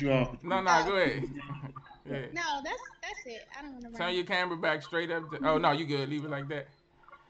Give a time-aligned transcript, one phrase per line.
[0.00, 0.36] to cut you off.
[0.42, 1.24] No, no, go ahead.
[1.24, 2.26] yeah.
[2.32, 3.42] No, that's that's it.
[3.56, 3.98] I don't want to.
[3.98, 5.30] Turn your camera back straight up.
[5.30, 6.08] To, oh no, you good.
[6.08, 6.66] Leave it like that.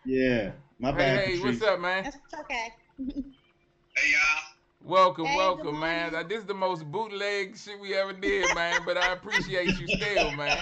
[0.06, 1.19] Yeah, my bad.
[1.19, 2.05] Hey, hey what's up, man?
[2.05, 2.73] That's okay.
[2.98, 4.41] hey y'all.
[4.83, 6.12] Welcome, hey, welcome, man.
[6.28, 8.80] This is the most bootleg shit we ever did, man.
[8.87, 10.56] But I appreciate you still, man.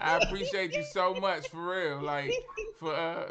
[0.00, 2.00] I appreciate you so much for real.
[2.00, 2.32] Like
[2.80, 3.26] for uh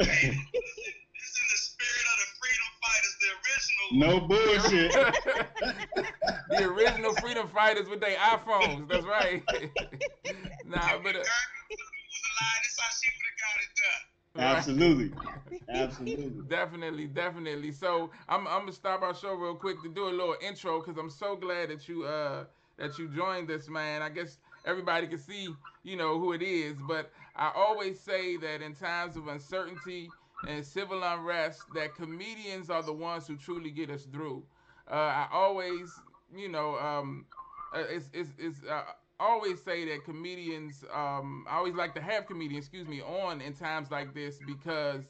[3.91, 4.91] No bullshit.
[6.49, 8.87] the original freedom fighters with their iPhones.
[8.87, 9.43] That's right.
[10.65, 11.15] nah, but.
[11.17, 11.23] Uh,
[14.37, 15.11] Absolutely.
[15.69, 16.41] Absolutely.
[16.47, 17.71] definitely, definitely.
[17.71, 20.97] So I'm I'm gonna stop our show real quick to do a little intro because
[20.97, 22.45] I'm so glad that you uh
[22.77, 24.01] that you joined this man.
[24.01, 25.49] I guess everybody can see,
[25.83, 30.09] you know, who it is, but I always say that in times of uncertainty
[30.47, 34.43] and civil unrest that comedians are the ones who truly get us through.
[34.89, 35.99] Uh, I always,
[36.35, 37.25] you know, um,
[37.73, 38.83] uh, it's, it's, it's uh,
[39.19, 43.53] always say that comedians, um, I always like to have comedians, excuse me, on in
[43.53, 45.03] times like this because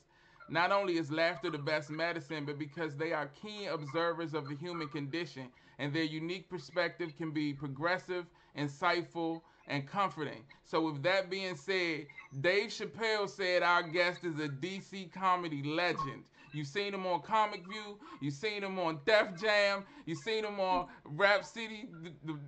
[0.50, 4.56] not only is laughter the best medicine, but because they are keen observers of the
[4.56, 5.48] human condition
[5.80, 8.26] and their unique perspective can be progressive,
[8.58, 10.44] insightful, and comforting.
[10.66, 12.06] So, with that being said,
[12.42, 16.24] Dave Chappelle said our guest is a DC comedy legend.
[16.54, 17.98] You've seen him on Comic View.
[18.20, 19.86] You've seen him on Def Jam.
[20.06, 21.88] You've seen him on Rap City.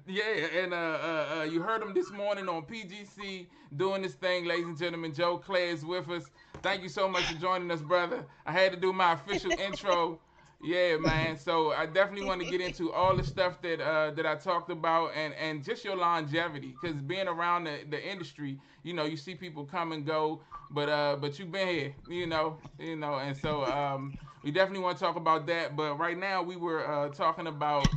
[0.05, 0.23] Yeah,
[0.61, 4.65] and uh, uh, uh, you heard him this morning on PGC doing this thing, ladies
[4.65, 5.13] and gentlemen.
[5.13, 6.25] Joe Clair is with us.
[6.61, 8.25] Thank you so much for joining us, brother.
[8.45, 10.19] I had to do my official intro.
[10.63, 11.37] Yeah, man.
[11.43, 14.69] So I definitely want to get into all the stuff that uh, that I talked
[14.69, 19.17] about and and just your longevity, because being around the, the industry, you know, you
[19.17, 20.41] see people come and go,
[20.71, 24.83] but uh, but you've been here, you know, you know, and so um, we definitely
[24.83, 25.75] want to talk about that.
[25.75, 27.87] But right now we were uh, talking about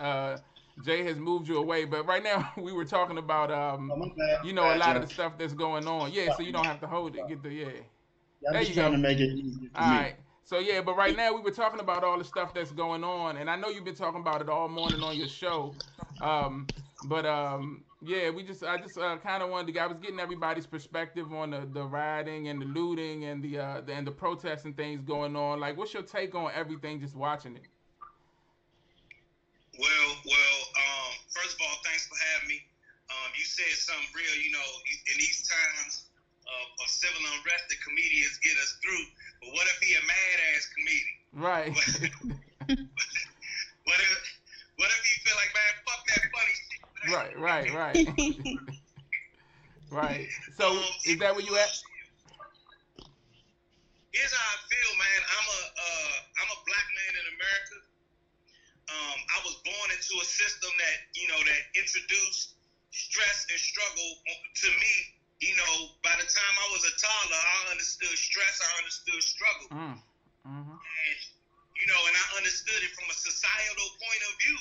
[0.00, 0.38] uh,
[0.80, 4.52] Jay has moved you away, but right now we were talking about um, oh, you
[4.52, 6.12] know, a lot of the stuff that's going on.
[6.12, 7.28] Yeah, so you don't have to hold it.
[7.28, 7.66] Get the yeah.
[8.40, 8.96] yeah I'm there just trying go.
[8.96, 9.70] to make it easy.
[9.74, 10.16] All right.
[10.44, 13.36] So yeah, but right now we were talking about all the stuff that's going on,
[13.36, 15.74] and I know you've been talking about it all morning on your show.
[16.20, 16.66] Um,
[17.04, 19.80] but um, yeah, we just I just uh, kind of wanted to.
[19.80, 23.80] I was getting everybody's perspective on the, the rioting and the looting and the, uh,
[23.80, 25.60] the and the protests and things going on.
[25.60, 27.00] Like, what's your take on everything?
[27.00, 27.62] Just watching it.
[29.78, 30.58] Well, well.
[30.76, 32.60] Um, first of all, thanks for having me.
[33.10, 34.36] Um, you said something real.
[34.42, 34.68] You know,
[35.12, 36.06] in these times
[36.44, 39.06] of, of civil unrest, the comedians get us through
[39.42, 41.18] but what if he a mad ass comedian?
[41.34, 41.74] Right.
[43.82, 44.38] what if
[44.78, 46.80] what if he feel like man, fuck that funny shit?
[47.10, 48.06] Right, right, right.
[49.90, 50.28] right.
[50.56, 51.74] So um, is that where you at?
[54.14, 55.20] Here's how I feel, man.
[55.26, 57.76] I'm a uh, I'm a black man in America.
[58.92, 62.54] Um, I was born into a system that you know that introduced
[62.92, 64.10] stress and struggle
[64.54, 64.94] to me
[65.42, 69.68] you know, by the time I was a toddler, I understood stress, I understood struggle.
[69.74, 69.98] Mm.
[70.46, 70.78] Mm-hmm.
[70.78, 71.18] And,
[71.74, 74.60] you know, and I understood it from a societal point of view.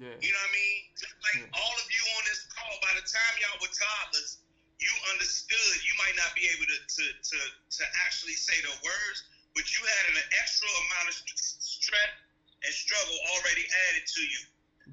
[0.00, 0.16] Yeah.
[0.16, 0.78] You know what I mean?
[0.96, 1.60] Just like yeah.
[1.60, 4.40] all of you on this call, by the time y'all were toddlers,
[4.80, 7.38] you understood you might not be able to, to, to,
[7.76, 9.18] to actually say the words,
[9.52, 12.16] but you had an extra amount of stress
[12.64, 14.42] and struggle already added to you.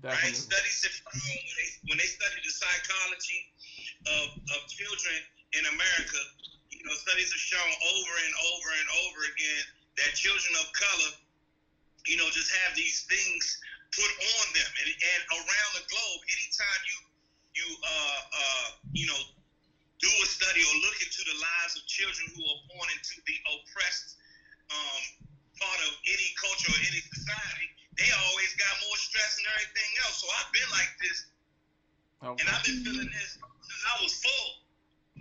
[0.04, 0.36] Definitely.
[0.36, 0.36] Right?
[0.36, 3.48] Studies have shown when they, when they studied the psychology
[4.08, 5.18] of, of children
[5.58, 6.22] in America,
[6.70, 9.64] you know, studies have shown over and over and over again
[10.00, 11.12] that children of color,
[12.08, 13.44] you know, just have these things
[13.92, 14.70] put on them.
[14.80, 16.98] And, and around the globe, anytime you,
[17.60, 19.22] you, uh, uh, you know,
[20.00, 23.36] do a study or look into the lives of children who are born into the
[23.52, 24.16] oppressed
[24.72, 25.28] um,
[25.60, 27.68] part of any culture or any society,
[28.00, 30.24] they always got more stress and everything else.
[30.24, 31.18] So I've been like this,
[32.24, 32.40] okay.
[32.40, 33.36] and I've been feeling this
[33.70, 34.50] since I was full.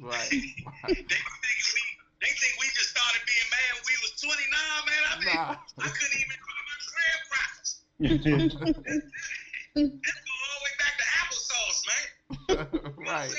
[0.08, 0.30] Right.
[0.32, 1.82] they, think we,
[2.24, 4.32] they think we just started being mad when we was 29,
[4.88, 5.02] man.
[5.04, 5.84] I mean, nah.
[5.84, 7.70] I couldn't even go to my graham crackers.
[9.68, 12.06] this go all the way back to applesauce, man.
[13.10, 13.34] right.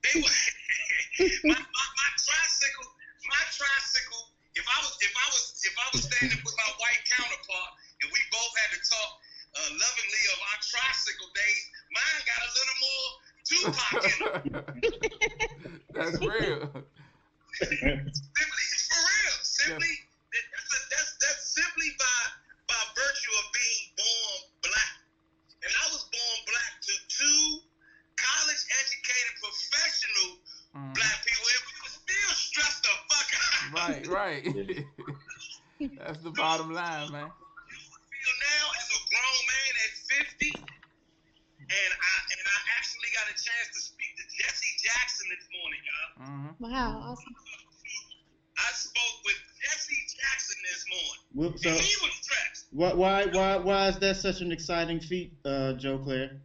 [0.00, 0.26] They were,
[1.46, 2.88] my, my, my tricycle,
[3.28, 4.22] my tricycle.
[4.58, 7.70] If I was, if I was, if I was standing with my white counterpart,
[8.02, 9.10] and we both had to talk
[9.54, 13.08] uh, lovingly of our tricycle days, Mine got a little more
[13.50, 14.70] Tupac in it.
[15.94, 16.70] That's real.
[17.60, 19.36] simply, for real.
[19.42, 19.94] Simply,
[20.30, 22.20] that's, a, that's, that's simply by
[22.70, 24.94] by virtue of being born black.
[25.66, 27.60] And I was born black to two
[28.16, 30.30] college educated professional
[30.78, 30.94] mm.
[30.94, 31.44] black people.
[31.50, 33.60] It was still stressed the fuck out.
[33.74, 34.42] Right, right.
[35.98, 37.26] that's the bottom line, man.
[37.26, 39.92] You feel now as a grown man at
[40.38, 40.69] 50
[41.70, 45.82] and I and I actually got a chance to speak to Jesse Jackson this morning,
[45.86, 46.10] y'all.
[46.26, 46.50] Mm-hmm.
[46.66, 47.34] Wow, awesome.
[48.58, 51.22] I spoke with Jesse Jackson this morning.
[51.32, 55.00] Well, so, and he was stressed why, why, why, why is that such an exciting
[55.00, 56.38] feat, uh, Joe Clair?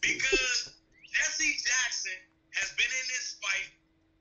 [0.00, 0.70] because
[1.10, 2.18] Jesse Jackson
[2.54, 3.70] has been in this fight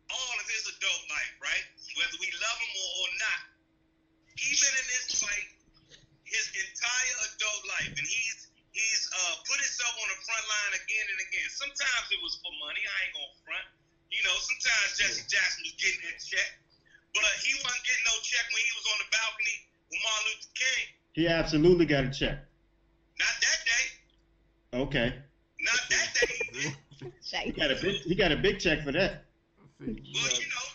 [0.10, 1.66] all of his adult life, right?
[2.02, 3.42] Whether we love him or, or not,
[4.34, 5.50] he's been in this fight
[6.26, 8.37] his entire adult life, and he's he's
[9.18, 11.48] uh, put himself on the front line again and again.
[11.50, 12.82] Sometimes it was for money.
[12.82, 13.68] I ain't gonna front.
[14.14, 16.50] You know, sometimes Jesse Jackson was getting that check,
[17.12, 19.58] but he wasn't getting no check when he was on the balcony
[19.92, 20.84] with Martin Luther King.
[21.18, 22.38] He absolutely got a check.
[23.18, 23.86] Not that day.
[24.86, 25.10] Okay.
[25.60, 26.36] Not that day.
[27.44, 29.26] He got a big, he got a big check for that.
[29.80, 30.68] Well, you know,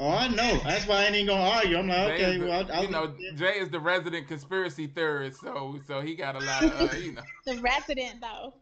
[0.00, 0.58] Oh, I know.
[0.64, 1.76] That's why I ain't gonna argue.
[1.76, 4.86] I'm like, Jay okay, the- well, I'll, I'll you know, Jay is the resident conspiracy
[4.86, 7.20] theorist, so so he got a lot of uh, you know.
[7.44, 8.54] The resident though.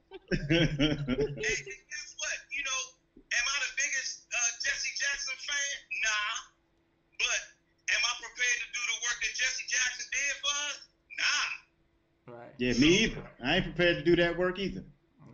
[0.50, 2.34] And, and guess what?
[2.50, 2.80] You know,
[3.22, 5.78] am I the biggest uh, Jesse Jackson fan?
[6.02, 6.34] Nah.
[7.22, 7.38] But
[7.94, 10.90] am I prepared to do the work that Jesse Jackson did for us?
[11.22, 12.34] Nah.
[12.34, 12.50] Right.
[12.58, 13.22] yeah, me either.
[13.44, 14.82] I ain't prepared to do that work either.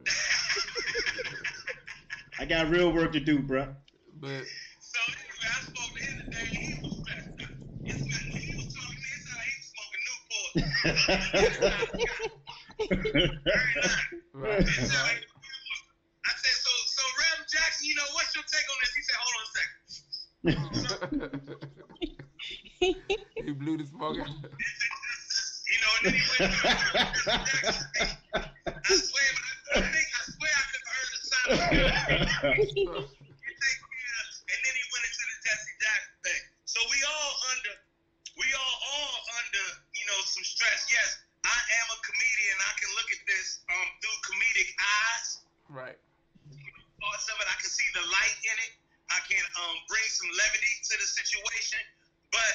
[2.39, 3.75] I got real work to do, bruh.
[4.21, 4.45] But
[14.33, 14.61] right.
[14.61, 15.19] It's right.
[15.19, 15.27] he-
[16.27, 18.95] I said, so, so Reverend Jackson, you know, what's your take on this?
[18.95, 19.79] He said, hold on a second.
[23.47, 24.19] he blew the smoke.
[24.21, 24.29] out.
[25.69, 26.41] You know, and then he went
[28.85, 31.81] I swear, but I think I swear I never heard the sound of it.
[34.51, 36.43] And then he went into the Jesse Jackson thing.
[36.69, 37.75] So we all under,
[38.39, 39.67] we all all under,
[39.97, 40.85] you know, some stress.
[40.93, 41.11] Yes,
[41.45, 42.56] I am a comedian.
[42.61, 44.21] I can look at this um through
[44.55, 45.27] comedic eyes.
[45.69, 45.99] right.
[47.03, 48.73] Parts of it, I can see the light in it.
[49.12, 51.83] I can um bring some levity to the situation.
[52.33, 52.55] But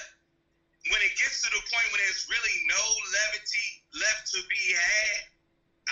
[0.89, 2.81] when it gets to the point where there's really no
[3.13, 5.29] levity left to be had,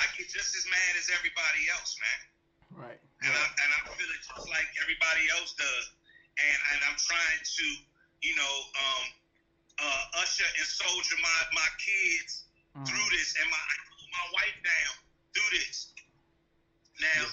[0.02, 2.20] I get just as mad as everybody else, man.
[2.90, 3.00] Right.
[3.22, 5.86] And I and I feel it just like everybody else does.
[6.42, 7.66] And and I'm trying to,
[8.26, 9.06] you know, um,
[9.78, 12.86] uh, usher and soldier my my kids Mm.
[12.86, 13.64] through this, and my
[14.14, 14.94] my wife down
[15.34, 15.90] through this.
[16.98, 17.24] Now,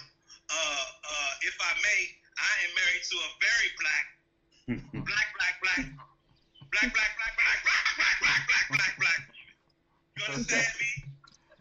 [0.52, 2.00] uh, uh, if I may,
[2.36, 4.04] I am married to a very black,
[4.92, 5.84] black, black, black,
[6.68, 9.20] black, black, black, black, black, black, black, black, black, black.
[10.16, 10.90] You understand me?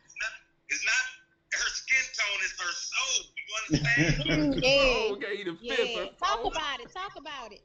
[0.03, 0.33] It's not,
[0.67, 1.03] it's not
[1.55, 3.19] her skin tone; it's her soul.
[3.39, 4.59] You understand?
[4.59, 4.83] yeah.
[4.83, 5.95] Oh, okay, he the fifth.
[5.95, 6.11] Yeah.
[6.19, 6.91] Talk about it.
[6.91, 7.63] Talk about it.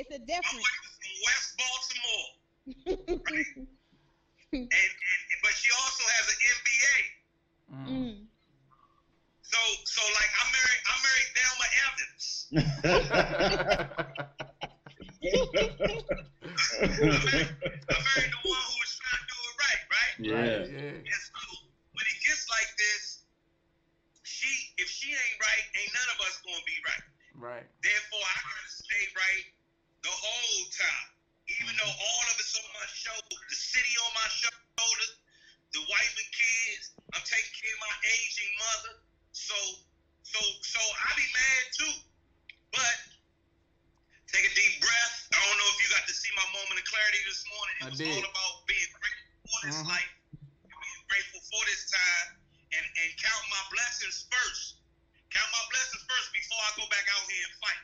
[0.00, 0.64] It's a difference.
[0.64, 2.28] wife is from West Baltimore,
[4.52, 6.96] and, and but she also has an MBA.
[7.68, 8.27] Mm.
[9.98, 12.46] So, so like I'm married, I'm married Thelma Evans.
[12.46, 12.62] I'm
[17.18, 17.50] married,
[17.90, 20.14] I'm married the one who was trying to do it right, right?
[20.22, 20.38] yeah.
[20.38, 21.02] Right, yeah.
[21.02, 21.42] And so
[21.98, 23.26] when it gets like this,
[24.22, 27.04] she, if she ain't right, ain't none of us gonna be right.
[27.34, 27.66] Right.
[27.82, 29.46] Therefore, I gotta stay right
[30.06, 31.08] the whole time.
[31.58, 32.06] Even though mm-hmm.
[32.06, 35.18] all of it's on my shoulders, the city on my shoulders,
[35.74, 38.94] the wife and kids, I'm taking care of my aging mother.
[39.32, 39.56] So,
[40.32, 41.94] so, so I be mad too.
[42.72, 42.96] But
[44.28, 45.14] take a deep breath.
[45.32, 47.74] I don't know if you got to see my moment of clarity this morning.
[47.80, 48.12] It I was did.
[48.12, 49.88] all about being grateful for this Mhm.
[49.88, 50.12] life,
[50.68, 52.28] being grateful for this time,
[52.76, 54.76] and and count my blessings first.
[55.30, 57.82] Count my blessings first before I go back out here and fight.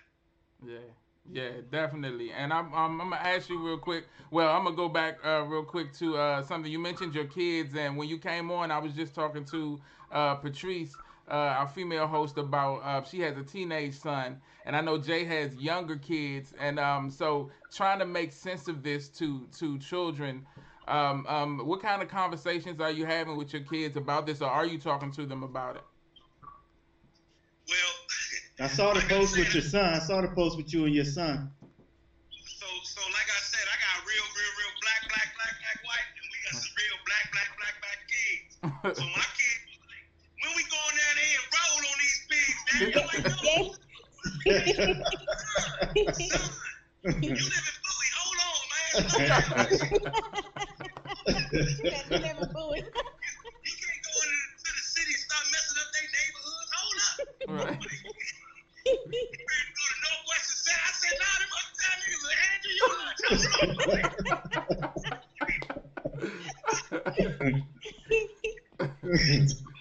[0.65, 0.89] Yeah,
[1.31, 2.33] yeah, definitely.
[2.33, 4.07] And I'm, I'm, I'm gonna ask you real quick.
[4.31, 7.75] Well, I'm gonna go back uh, real quick to uh, something you mentioned your kids,
[7.75, 10.97] and when you came on, I was just talking to uh, Patrice,
[11.31, 15.25] uh, our female host, about uh, she has a teenage son, and I know Jay
[15.25, 20.47] has younger kids, and um, so trying to make sense of this to to children.
[20.87, 24.51] Um, um, what kind of conversations are you having with your kids about this, or
[24.51, 25.85] are you talking to them about it?
[27.69, 27.95] Well,
[28.61, 29.95] I saw the like I post with your son.
[29.95, 31.51] I saw the post with you and your son.
[32.31, 36.09] So, so like I said, I got real, real, real black, black, black, black, white,
[36.21, 38.51] and we got some real black, black, black, black kids.
[38.95, 40.07] So my kids, was like,
[40.45, 42.19] when we going down there and roll on these
[42.79, 43.35] pigs, Daddy, I'm like, no,
[45.35, 46.41] son,
[47.23, 48.95] you live in Bowie, hold on, man.
[52.55, 52.85] Food.
[53.65, 56.71] You can't go into the city and start messing up their neighborhoods.
[56.77, 57.17] Hold up.
[57.65, 57.81] right.
[58.85, 59.97] You ready to go to
[60.69, 63.21] I said, nah, them other time niggas will hand you lunch.
[63.57, 63.81] Hold
[69.61, 69.74] on.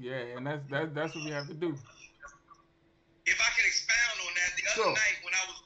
[0.00, 1.76] Yeah, and that's that's that's what we have to do.
[3.28, 4.96] If I can expound on that, the other sure.
[4.96, 5.60] night when I was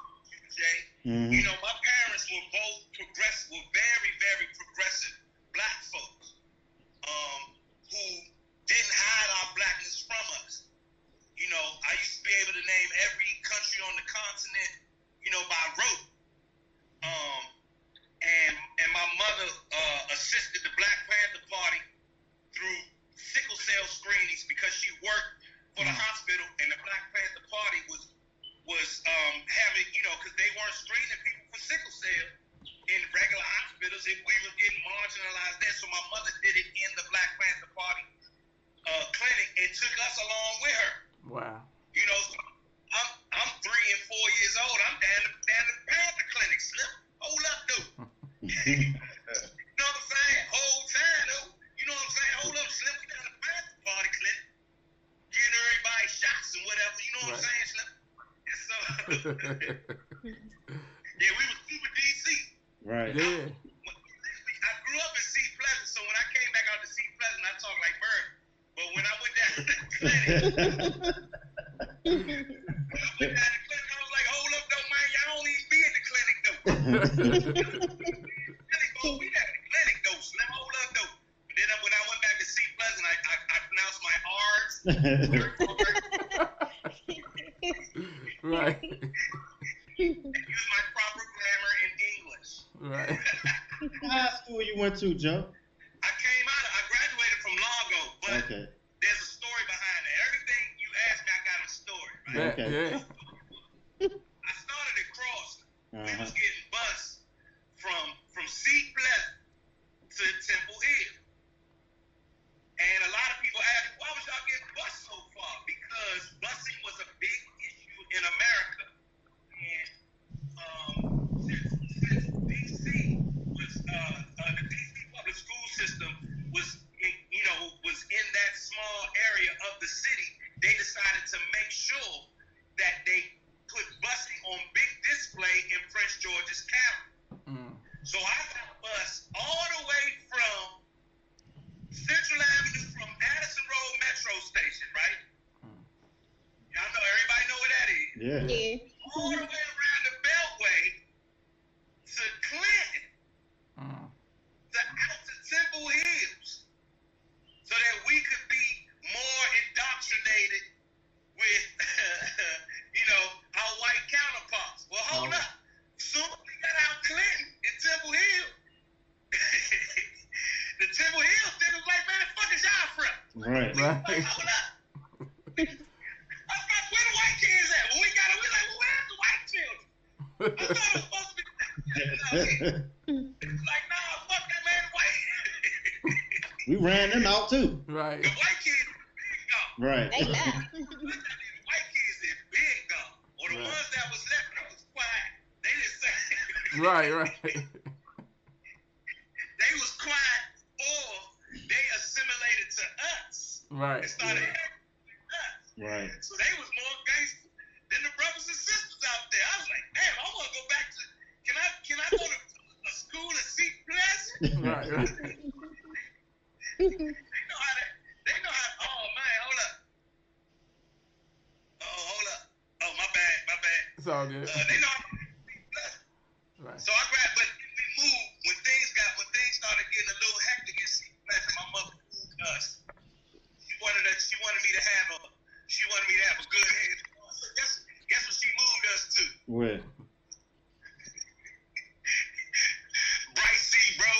[0.51, 1.31] Jay, mm-hmm.
[1.31, 5.15] you know, my parents were both progressive, were very very progressive
[5.55, 6.35] black folks,
[7.07, 7.55] um,
[7.95, 8.05] who
[8.67, 10.67] didn't hide our blackness from us.
[11.39, 14.73] You know, I used to be able to name every country on the continent,
[15.23, 16.04] you know, by rote.
[35.45, 38.05] realized that, so my mother did it in the Black Panther Party
[38.89, 40.94] uh, clinic and took us along with her.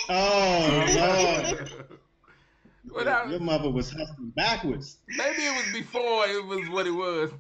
[0.09, 1.71] Oh Lord.
[2.95, 4.99] Well, that- Your mother was hustling backwards.
[5.09, 7.33] Maybe it was before it was what it was.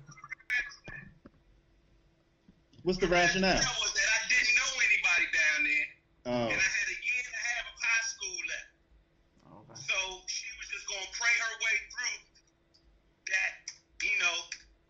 [2.82, 3.60] What's the rationale?
[3.60, 5.86] That was that I didn't know anybody down there,
[6.26, 6.48] Oh.
[6.50, 8.70] and I had a year and a half of high school left.
[9.46, 9.78] Okay.
[9.84, 9.96] So
[10.26, 12.18] she was just gonna pray her way through
[13.30, 13.52] that.
[14.04, 14.36] You know,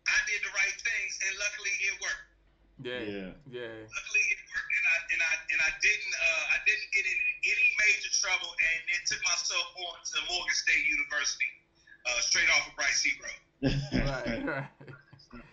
[0.07, 2.27] I did the right things, and luckily it worked.
[2.83, 3.01] Yeah.
[3.05, 3.31] Yeah.
[3.47, 3.75] Yeah.
[3.87, 4.14] Luckily
[8.25, 11.51] trouble, and then took myself on to Morgan State University,
[12.09, 13.39] uh, straight off of Bryce Sea Road.
[14.09, 15.43] right, right.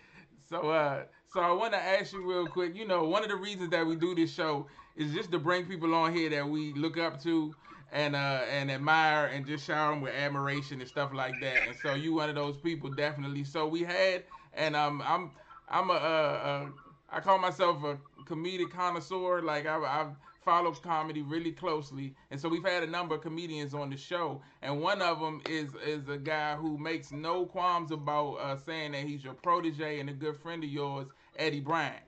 [0.49, 2.75] So, uh, so I want to ask you real quick.
[2.75, 5.65] You know, one of the reasons that we do this show is just to bring
[5.65, 7.53] people on here that we look up to
[7.91, 11.67] and uh and admire and just shower them with admiration and stuff like that.
[11.67, 13.43] And so you one of those people definitely.
[13.43, 15.31] So we had, and um, I'm
[15.69, 16.65] I'm a, uh, uh,
[17.09, 19.41] I call myself a comedic connoisseur.
[19.41, 23.73] Like I, I've followed comedy really closely, and so we've had a number of comedians
[23.73, 27.91] on the show, and one of them is is a guy who makes no qualms
[27.91, 32.03] about uh, saying that he's your protege and a good friend of yours, Eddie Bryant.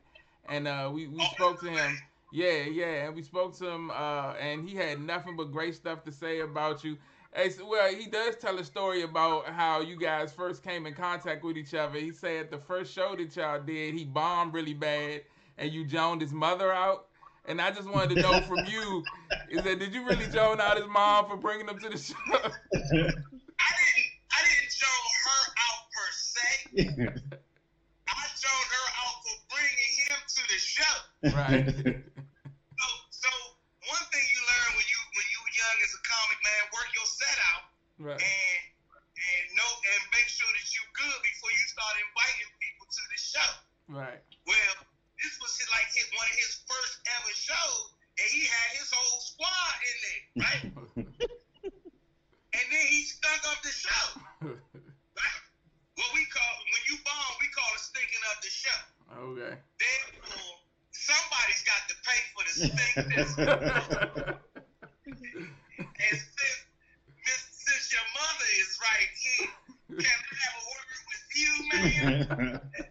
[0.48, 1.98] And uh, we we spoke to him.
[2.32, 6.04] Yeah, yeah, and we spoke to him, uh, and he had nothing but great stuff
[6.04, 6.98] to say about you.
[7.50, 11.43] So, well, he does tell a story about how you guys first came in contact
[11.43, 12.00] with each other.
[12.00, 15.24] He said the first show that y'all did, he bombed really bad,
[15.58, 17.08] and you joned his mother out.
[17.47, 19.08] And I just wanted to know from you,
[19.47, 22.15] is that did you really zone out his mom for bringing him to the show?
[22.34, 22.39] I
[22.81, 26.47] didn't I didn't show her out per se.
[28.08, 30.95] I showed her out for bringing him to the show.
[31.36, 31.65] right.
[32.75, 33.31] So, so
[33.88, 37.08] one thing you learn when you when you young as a comic man, work your
[37.08, 37.63] set out
[37.95, 38.19] Right.
[38.19, 38.60] and
[39.15, 43.19] and know and make sure that you good before you start inviting people to the
[43.19, 43.51] show.
[43.88, 44.19] Right.
[44.43, 44.85] Well, this was his,
[45.75, 49.95] like his one of his first ever shows, and he had his whole squad in
[50.07, 50.63] there, right?
[52.55, 54.05] and then he stunk up the show.
[54.39, 55.41] Right?
[55.99, 58.79] What we call when you bomb, we call it stinking up the show.
[59.35, 59.59] okay.
[59.79, 63.31] Therefore, somebody's got to pay for the stinkness.
[65.07, 66.59] and since,
[67.51, 69.51] since your mother is right here,
[69.99, 72.59] can I have a word with you, man?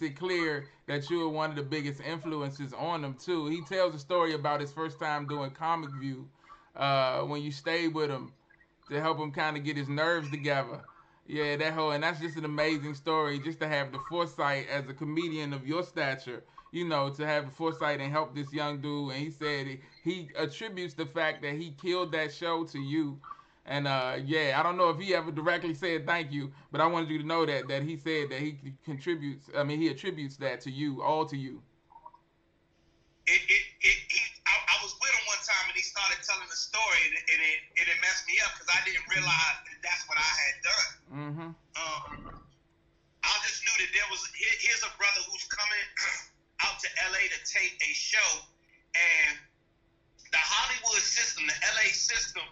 [0.00, 3.46] makes it clear that you were one of the biggest influences on him too.
[3.46, 6.28] He tells a story about his first time doing Comic View,
[6.76, 8.32] uh, when you stayed with him
[8.88, 10.80] to help him kind of get his nerves together.
[11.26, 13.38] Yeah, that whole and that's just an amazing story.
[13.38, 17.46] Just to have the foresight as a comedian of your stature, you know, to have
[17.46, 19.12] the foresight and help this young dude.
[19.12, 23.18] And he said he, he attributes the fact that he killed that show to you.
[23.68, 26.86] And uh, yeah, I don't know if he ever directly said thank you, but I
[26.86, 29.52] wanted you to know that that he said that he contributes.
[29.52, 31.60] I mean, he attributes that to you, all to you.
[33.28, 36.48] It, it, it, he, I, I was with him one time and he started telling
[36.48, 39.56] the story and it, and it, and it messed me up because I didn't realize
[39.68, 40.90] that that's what I had done.
[41.12, 41.50] Mm-hmm.
[41.76, 42.40] Um,
[43.20, 45.84] I just knew that there was here, here's a brother who's coming
[46.64, 48.48] out to LA to tape a show,
[48.96, 49.36] and
[50.32, 52.48] the Hollywood system, the LA system,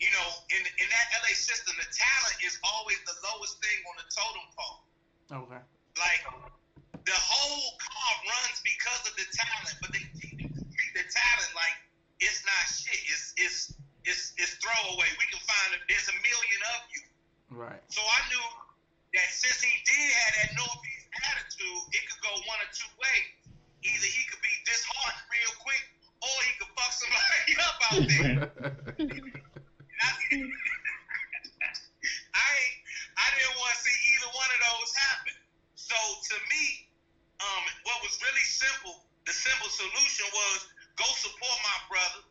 [0.00, 3.94] you know, in in that LA system, the talent is always the lowest thing on
[3.96, 4.78] the totem pole.
[5.44, 5.62] Okay.
[5.96, 6.22] Like
[7.06, 11.76] the whole car runs because of the talent, but they treat the talent like
[12.20, 13.00] it's not shit.
[13.08, 13.58] It's it's
[14.04, 15.08] it's it's throwaway.
[15.16, 15.80] We can find it.
[15.88, 17.02] There's a million of you.
[17.56, 17.80] Right.
[17.88, 18.44] So I knew
[19.16, 23.32] that since he did have that Northeast attitude, it could go one or two ways.
[23.86, 25.84] Either he could be disheartened real quick,
[26.20, 28.36] or he could fuck somebody up out there.
[29.96, 30.12] And I,
[32.36, 32.80] I, ain't-
[33.16, 35.36] I didn't want to see either one of those happen.
[35.74, 36.84] So to me,
[37.40, 40.58] um, what was really simple, the simple solution was
[40.98, 42.22] go support my brother.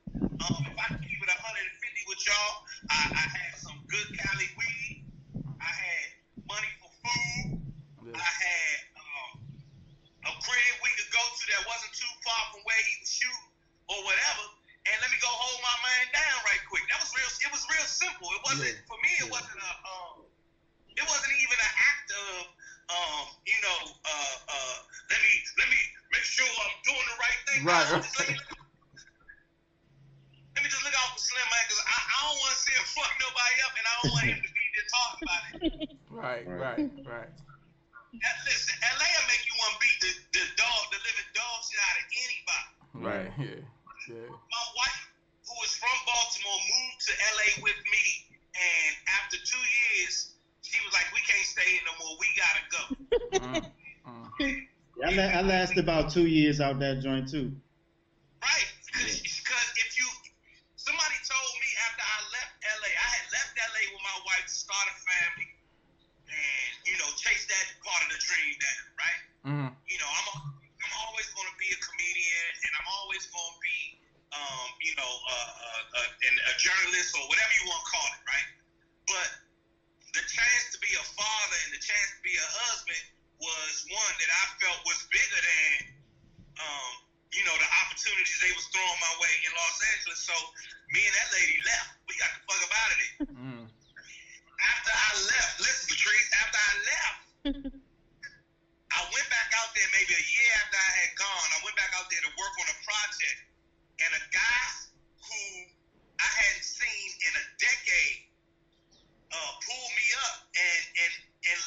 [56.61, 57.53] Out that joint too.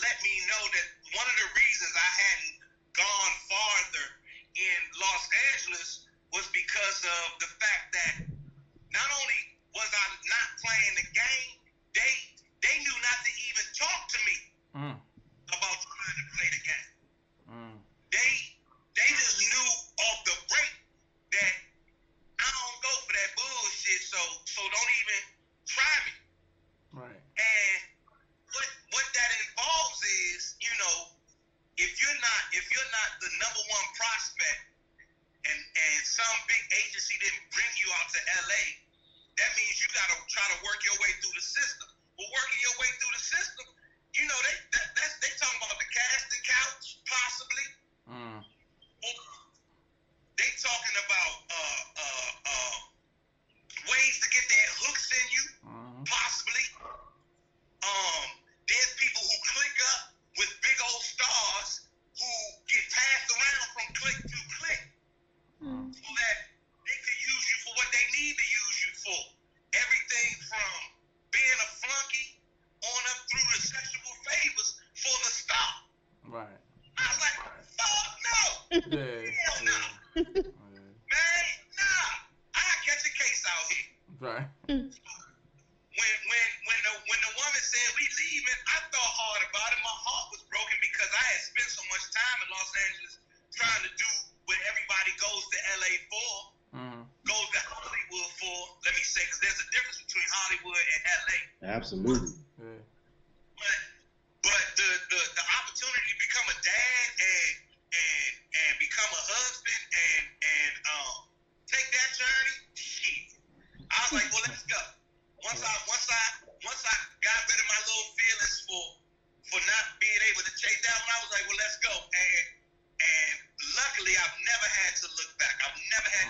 [0.09, 2.55] Let me know that one of the reasons I hadn't
[2.97, 4.07] gone farther
[4.57, 8.15] in Los Angeles was because of the fact that
[8.89, 9.41] not only
[9.77, 11.53] was I not playing the game,
[11.93, 12.13] they
[12.65, 14.37] they knew not to even talk to me
[14.79, 14.97] Mm.
[15.53, 16.58] about trying to play the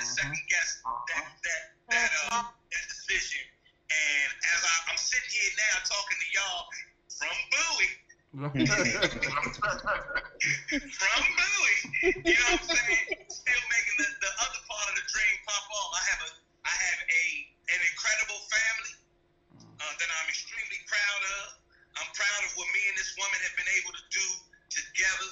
[0.09, 3.45] second guess that that that uh that decision.
[3.89, 6.65] And as I, I'm sitting here now talking to y'all
[7.09, 7.95] from Bowie,
[10.93, 11.81] from Bowie,
[12.29, 13.07] you know what I'm saying?
[13.33, 15.91] Still making the, the other part of the dream pop off.
[15.97, 16.31] I have a
[16.69, 17.25] I have a
[17.73, 18.95] an incredible family
[19.81, 21.45] uh, that I'm extremely proud of.
[21.97, 24.27] I'm proud of what me and this woman have been able to do
[24.69, 25.31] together.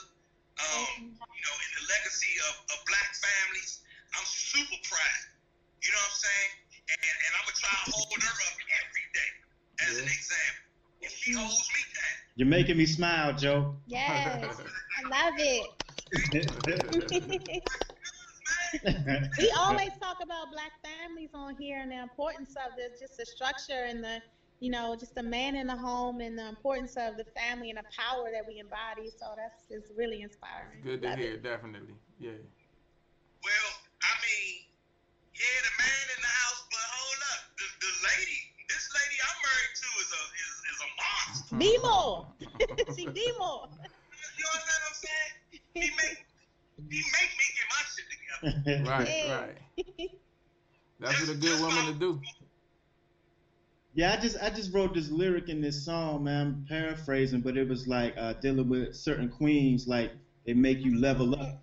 [0.57, 3.85] Um, you know, in the legacy of, of black families.
[4.17, 5.23] I'm super proud.
[5.83, 6.53] You know what I'm saying?
[6.91, 9.31] And, and I'm gonna try to hold her up every day
[9.85, 10.17] as an Yeah.
[10.17, 10.63] example.
[11.03, 12.17] If she holds me down.
[12.37, 13.77] You're making me smile, Joe.
[13.87, 14.61] Yes,
[14.99, 15.69] I love it.
[19.39, 23.27] We always talk about black families on here and the importance of the just the
[23.27, 24.21] structure and the
[24.61, 27.79] you know just the man in the home and the importance of the family and
[27.79, 29.11] the power that we embody.
[29.11, 30.81] So that's just really inspiring.
[30.83, 31.43] Good to Love hear, it.
[31.43, 31.95] definitely.
[32.19, 32.31] Yeah.
[33.45, 33.76] well,
[34.07, 34.55] I mean,
[35.35, 38.39] yeah, the man in the house, but hold up, the, the lady,
[38.71, 41.55] this lady I'm married to is a is, is a monster.
[41.59, 42.15] Be more.
[42.95, 43.67] she be more.
[44.39, 45.33] You understand what I'm saying?
[45.75, 46.19] He make
[46.91, 48.85] he make me get my shit together.
[48.89, 49.37] Right, Yeah.
[49.37, 50.11] right.
[51.01, 52.21] That's what a good woman to do.
[53.95, 56.47] Yeah, I just I just wrote this lyric in this song, man.
[56.47, 60.13] I'm paraphrasing, but it was like uh, dealing with certain queens, like
[60.45, 61.63] they make you level up,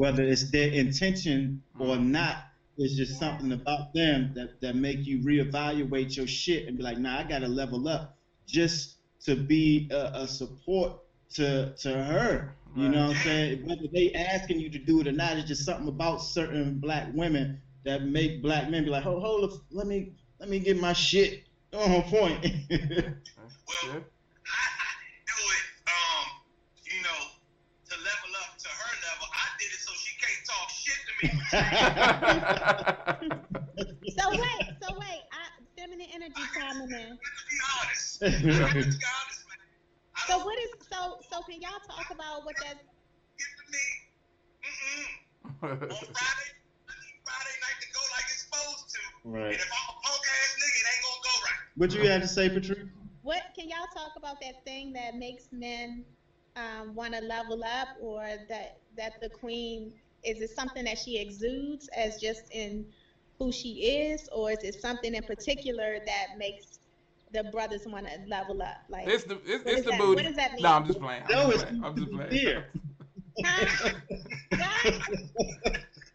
[0.00, 2.12] whether it's their intention or mm-hmm.
[2.12, 2.36] not.
[2.78, 6.96] It's just something about them that that make you reevaluate your shit and be like,
[6.96, 8.94] nah, I gotta level up just
[9.26, 10.92] to be a, a support
[11.34, 12.54] to to her.
[12.74, 13.66] You know what I'm saying?
[13.66, 17.08] Whether they asking you to do it or not, it's just something about certain black
[17.12, 20.80] women that make black men be like, hold, hold, up, let me let me get
[20.80, 21.42] my shit
[21.74, 22.46] on point.
[23.86, 23.92] Yeah.
[23.94, 24.79] I,
[31.20, 31.28] So
[34.30, 35.22] wait, so wait.
[35.32, 37.18] I, feminine energy chiming in.
[37.18, 38.22] Let's be honest.
[38.22, 39.58] Let's be honest, man.
[40.16, 41.42] I So what is so so?
[41.42, 42.76] Can y'all talk about what that?
[43.38, 43.84] get to me.
[44.64, 45.06] Mm-mm.
[45.62, 46.50] On Friday,
[46.88, 48.98] I need Friday night to go like it's supposed to.
[49.24, 49.52] right.
[49.52, 51.60] And if I'm a punk ass nigga, it ain't gonna go right.
[51.76, 52.78] What you had to say, Patrice?
[53.22, 56.04] What can y'all talk about that thing that makes men
[56.56, 59.92] um, want to level up, or that that the queen
[60.24, 62.84] is it something that she exudes as just in
[63.38, 63.70] who she
[64.10, 66.78] is, or is it something in particular that makes
[67.32, 68.76] the brothers want to level up?
[68.88, 70.14] Like, It's the it's, What it's the that- booty.
[70.16, 70.62] what does that mean?
[70.62, 71.22] No, I'm just playing.
[71.24, 71.84] I'm No, just it's playing.
[71.84, 72.30] I'm just playing.
[72.30, 72.66] fear.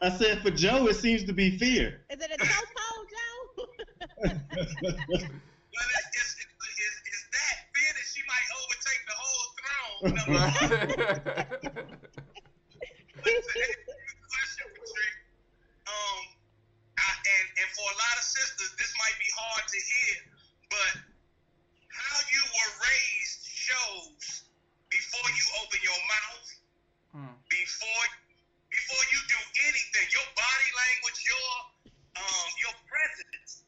[0.01, 1.95] I said for Joe, it seems to be fear.
[2.11, 3.65] is it a chokehold, Joe?
[5.75, 9.99] Well, it's, it's, it's, it's, it's that fear that she might overtake the whole throne.
[10.05, 10.55] You know, Right.
[14.31, 15.15] question, Patrick.
[15.87, 16.21] Um,
[16.97, 20.15] I, and and for a lot of sisters, this might be hard to hear,
[20.69, 20.93] but
[21.89, 24.43] how you were raised shows
[24.89, 26.47] before you open your mouth,
[27.15, 27.35] Hmm.
[27.49, 28.05] before
[28.69, 29.39] before you do
[29.71, 30.05] anything.
[30.11, 31.51] Your body language, your
[32.19, 33.63] um, your presence,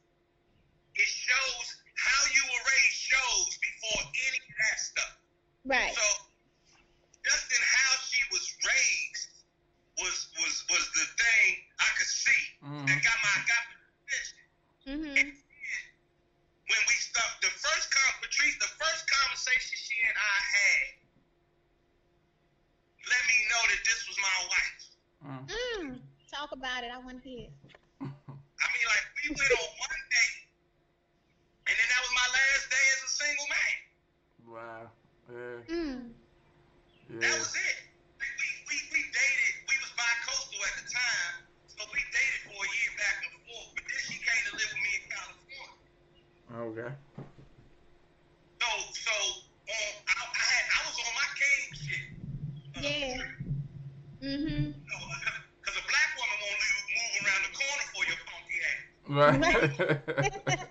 [0.96, 5.14] it shows how you were raised shows before any of that stuff.
[5.64, 5.96] right.
[5.96, 6.06] So
[7.24, 9.30] just in how she was raised
[10.04, 11.48] was was was the thing
[11.80, 12.44] I could see.
[12.64, 12.84] Mhm.
[12.92, 13.64] and got my got
[14.88, 15.34] my attention.
[15.34, 15.34] Mhm.
[16.68, 20.88] When we stopped, the first con Patrice, the first conversation she and I had,
[23.08, 24.84] let me know that this was my wife.
[25.24, 25.48] Mm.
[25.48, 26.02] Mm.
[26.32, 26.92] Talk about it.
[26.92, 27.48] I want to hear.
[28.02, 30.44] I mean, like we went on one date,
[31.68, 33.76] and then that was my last day as a single man.
[34.48, 34.92] Wow.
[35.32, 35.76] Yeah.
[35.76, 36.14] Mm.
[37.22, 37.87] That was it.
[46.58, 46.90] Okay.
[48.62, 52.04] So, so um, I, I had I was on my king shit.
[52.76, 53.22] Uh, Yeah.
[54.24, 54.74] Mhm.
[54.74, 58.82] Because a black woman won't move, move around the corner for your funky ass.
[60.18, 60.58] Right.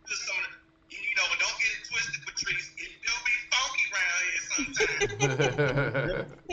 [0.08, 0.50] Just some of the,
[0.96, 2.72] you know, don't get it twisted, Patrice.
[2.78, 5.16] It do be funky around here sometimes.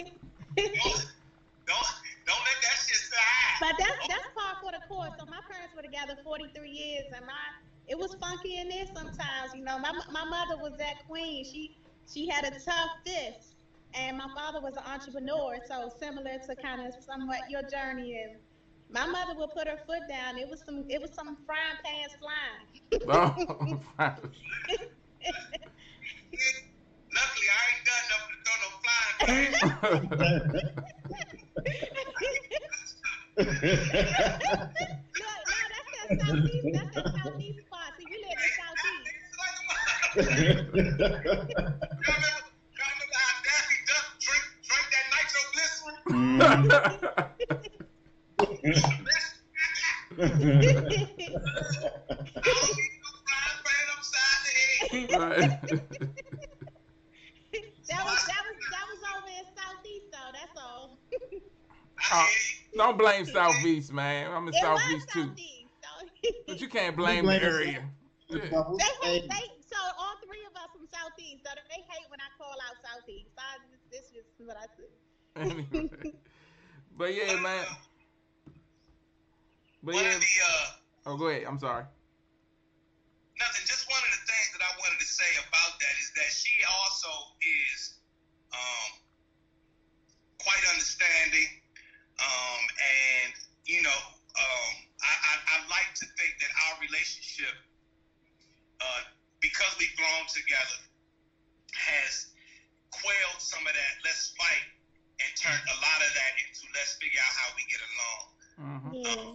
[0.74, 1.06] don't,
[1.68, 1.88] don't,
[2.26, 3.58] don't let that shit slide.
[3.60, 5.14] But that's that's par for the course.
[5.18, 7.52] So my parents were together 43 years, and my
[7.88, 9.54] it was funky in there sometimes.
[9.54, 11.44] You know, my my mother was that queen.
[11.46, 11.78] She
[12.12, 13.56] she had a tough fist,
[13.94, 15.58] and my father was an entrepreneur.
[15.68, 18.38] So similar to kind of somewhat your journey is.
[18.90, 20.38] My mother would put her foot down.
[20.38, 22.68] It was some it was some frying pans flying.
[23.10, 23.82] oh,
[27.16, 30.12] Luckily, I ain't done nothing to throw no flying pan.
[30.12, 30.76] Look,
[33.38, 33.44] no,
[35.72, 36.68] that's that southeast.
[36.72, 37.60] That's that southeast
[40.16, 40.24] don't
[59.76, 60.12] southeast.
[62.74, 64.32] That's blame Southeast, man.
[64.32, 65.22] I'm in It was Southeast too.
[65.24, 66.48] southeast.
[66.48, 67.90] But you can't blame blame the area.
[68.30, 68.50] Yeah.
[68.50, 68.82] Bubbles.
[68.82, 71.46] they hate, they so all three of us from southeast.
[71.46, 73.30] So they hate when I call out southeast.
[73.38, 73.62] So I,
[73.92, 74.90] this is what I said.
[75.40, 75.66] Anyway.
[76.98, 77.66] But yeah, man.
[79.84, 80.18] But One yeah.
[80.20, 80.66] the, uh,
[81.06, 81.44] Oh, go ahead.
[81.48, 81.86] I'm sorry.
[83.40, 86.32] nothing, just one of the things that I wanted to say about that is that
[86.32, 87.12] she also
[87.44, 87.94] is
[88.54, 88.90] um,
[90.40, 91.50] quite understanding.
[92.20, 93.34] Um, and,
[93.68, 94.02] you know,
[94.40, 94.72] um,
[95.04, 97.54] I, I, I like to think that our relationship,
[98.82, 99.02] uh,
[99.42, 100.80] because we've grown together,
[101.76, 102.28] has
[102.92, 104.64] quelled some of that let's fight
[105.24, 108.24] and turned a lot of that into let's figure out how we get along
[108.56, 109.26] hmm Yeah.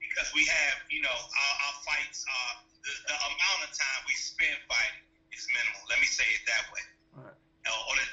[0.00, 2.52] because we have, you know, our, our fights, uh,
[2.84, 5.02] the, the amount of time we spend fighting
[5.34, 5.82] is minimal.
[5.90, 6.84] Let me say it that way.
[7.16, 7.36] Right.
[7.66, 8.04] Uh, or the,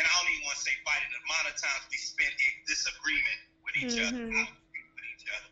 [0.00, 1.10] and I don't even want to say fighting.
[1.12, 4.34] The amount of times we spend in disagreement with each other, Mhm.
[4.40, 5.50] out with each other,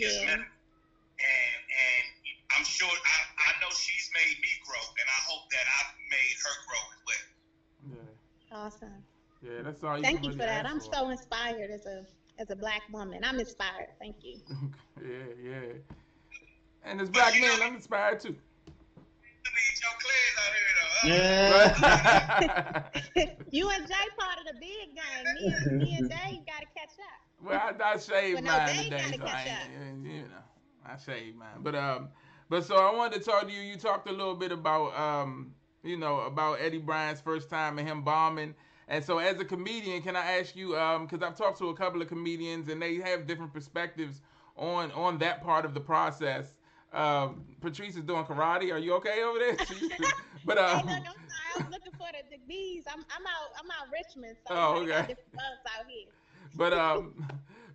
[0.00, 0.48] is minimal.
[1.20, 2.04] And and
[2.56, 6.36] I'm sure I, I know she's made me grow, and I hope that I've made
[6.42, 7.26] her grow as well.
[7.94, 8.56] Yeah.
[8.56, 9.04] Awesome.
[9.44, 10.66] Yeah, that's all you Thank can you really for that.
[10.66, 10.94] I'm for.
[10.94, 12.06] so inspired as a
[12.38, 13.22] as a black woman.
[13.24, 13.88] I'm inspired.
[14.00, 14.38] Thank you.
[15.02, 15.72] yeah, yeah.
[16.84, 18.34] And as black men, I'm inspired too.
[19.46, 21.84] I mean, Joe Clair's out here, though.
[23.16, 23.30] Yeah.
[23.50, 25.34] you and Jay part of the big game.
[25.34, 27.20] Me and, me and Jay gotta catch up.
[27.42, 30.44] well, I, I shaved Well, mine they today, so I ain't, you know,
[30.86, 31.60] I shaved mine.
[31.60, 32.08] But um,
[32.48, 33.60] but so I wanted to talk to you.
[33.60, 37.86] You talked a little bit about um, you know, about Eddie Bryant's first time and
[37.86, 38.54] him bombing.
[38.88, 41.74] And so, as a comedian, can I ask you, um, because I've talked to a
[41.74, 44.20] couple of comedians and they have different perspectives
[44.56, 46.54] on on that part of the process.
[46.92, 48.72] Um, Patrice is doing karate.
[48.72, 49.56] Are you okay over there?
[50.44, 51.02] but um, hey.
[51.54, 52.84] I was looking for the, the bees.
[52.86, 54.92] I'm I'm out I'm out Richmond, so Oh, okay.
[54.92, 55.06] out
[55.88, 56.06] here.
[56.54, 57.26] but um,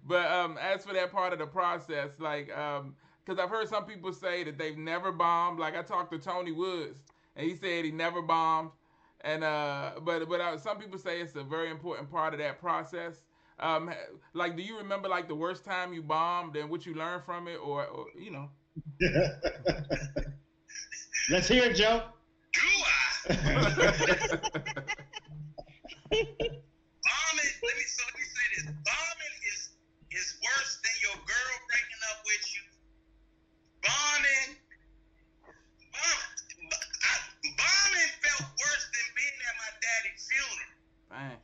[0.07, 2.95] but um, as for that part of the process, like um,
[3.25, 5.59] because I've heard some people say that they've never bombed.
[5.59, 6.99] Like I talked to Tony Woods,
[7.35, 8.71] and he said he never bombed.
[9.21, 12.59] And uh, but but uh, some people say it's a very important part of that
[12.59, 13.23] process.
[13.59, 13.93] Um,
[14.33, 17.47] like, do you remember like the worst time you bombed and what you learned from
[17.47, 18.49] it, or, or you know?
[21.29, 22.03] Let's hear it, Joe.
[22.53, 22.59] Do
[23.31, 24.39] I?
[26.11, 28.65] Bombing, let me so let me say this.
[28.65, 29.69] Bombing is
[30.11, 32.61] is worse than your girl breaking up with you.
[33.81, 34.18] Bombing,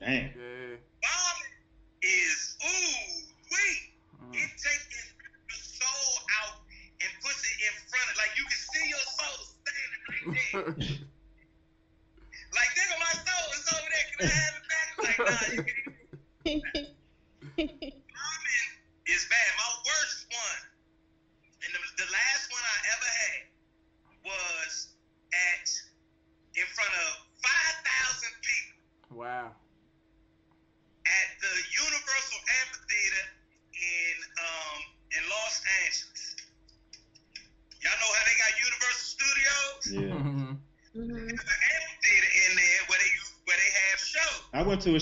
[0.06, 0.14] Damn.
[0.14, 0.78] Yeah.
[1.02, 1.56] Bombing
[2.04, 3.82] is ooh wait.
[4.22, 4.36] Mm.
[4.36, 6.56] It takes your soul out
[7.02, 10.88] and puts it in front of like you can see your soul standing right there.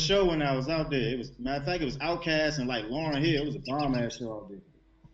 [0.03, 0.99] show when I was out there.
[0.99, 3.43] It was matter of fact, it was Outkast and like Lauryn Hill.
[3.43, 4.59] It was a bomb ass show out there.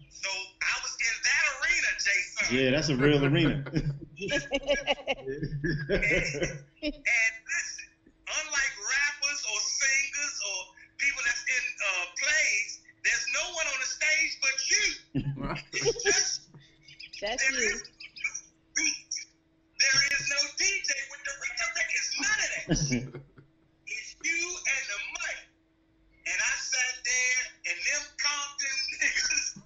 [0.09, 2.55] So I was in that arena, Jason.
[2.55, 3.63] Yeah, that's a real arena.
[6.81, 7.87] And listen,
[8.27, 10.57] unlike rappers or singers or
[10.97, 14.85] people that's in uh, plays, there's no one on the stage but you.
[15.73, 16.41] It's just
[17.21, 17.79] That's there you.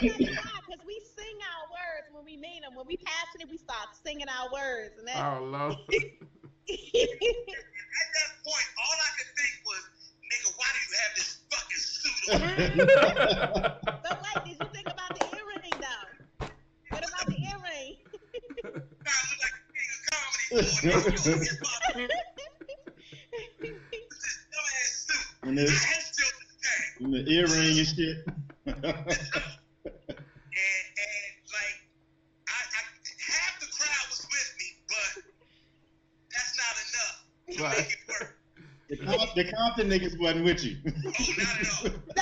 [0.00, 2.74] because because we sing our words when we mean them.
[2.74, 5.16] When we passionate, we start singing our words, and that.
[5.20, 5.72] oh Lord.
[5.72, 5.78] at
[8.12, 9.82] that point, all I could think was,
[10.26, 12.40] nigga, why do you have this fucking suit on?
[14.02, 16.06] but wait, did you think about the earring though?
[16.90, 17.96] What about the earring?
[18.04, 18.06] I
[18.66, 20.62] look like a king of comedy boy.
[20.86, 21.96] Nigga, hip-hop
[23.62, 25.26] with this dumbass suit.
[25.42, 26.32] and, I had still
[27.00, 28.18] and the earring and shit.
[30.56, 31.78] And, and like,
[32.48, 32.80] I, I,
[33.28, 35.20] half the crowd was with me, but
[36.32, 37.16] that's not enough
[37.52, 37.76] to Right.
[37.76, 38.40] make it work.
[39.76, 40.76] The, niggas wasn't with you.
[40.86, 40.90] Oh,
[41.38, 42.15] not at all.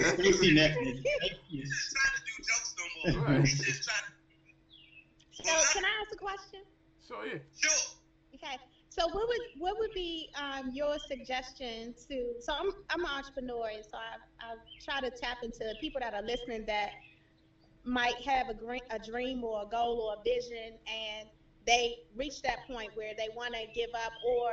[0.00, 0.16] Yeah.
[0.16, 0.76] Pussy neck.
[0.80, 2.74] He's just trying to do jokes
[3.04, 3.24] no more.
[3.26, 3.46] Right.
[3.46, 4.12] He's just trying to.
[5.44, 6.62] So can I ask a question?
[7.00, 7.38] So yeah.
[7.56, 7.72] Sure.
[8.34, 8.56] Okay.
[8.88, 12.34] So what would what would be um, your suggestion to?
[12.40, 16.14] So I'm I'm an entrepreneur, and so I I try to tap into people that
[16.14, 16.90] are listening that
[17.84, 21.28] might have a dream, a dream or a goal or a vision, and
[21.66, 24.50] they reach that point where they want to give up, or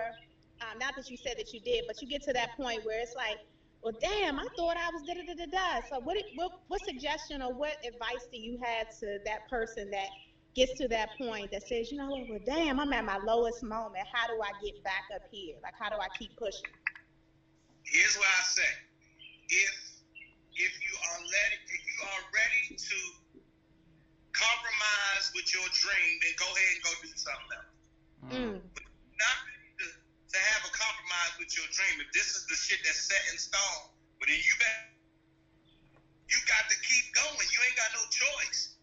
[0.61, 2.99] um, not that you said that you did, but you get to that point where
[2.99, 3.37] it's like,
[3.83, 5.81] well, damn, I thought I was da da da da da.
[5.89, 10.07] So what what what suggestion or what advice do you have to that person that
[10.55, 13.61] gets to that point that says, you know what, well, damn, I'm at my lowest
[13.61, 14.03] moment.
[14.11, 15.55] How do I get back up here?
[15.61, 16.73] Like, how do I keep pushing?
[17.83, 18.71] Here's what I say.
[19.49, 19.75] If
[20.57, 22.97] if you are ready, if you are ready to
[24.33, 27.77] compromise with your dream, then go ahead and go do something else.
[28.33, 28.57] Mm.
[28.57, 29.56] Not ready
[30.27, 31.99] to, have a compromise with your dream.
[32.03, 33.81] If this is the shit that's set in stone,
[34.19, 34.75] well then you bet
[36.27, 37.47] you got to keep going.
[37.47, 38.75] You ain't got no choice.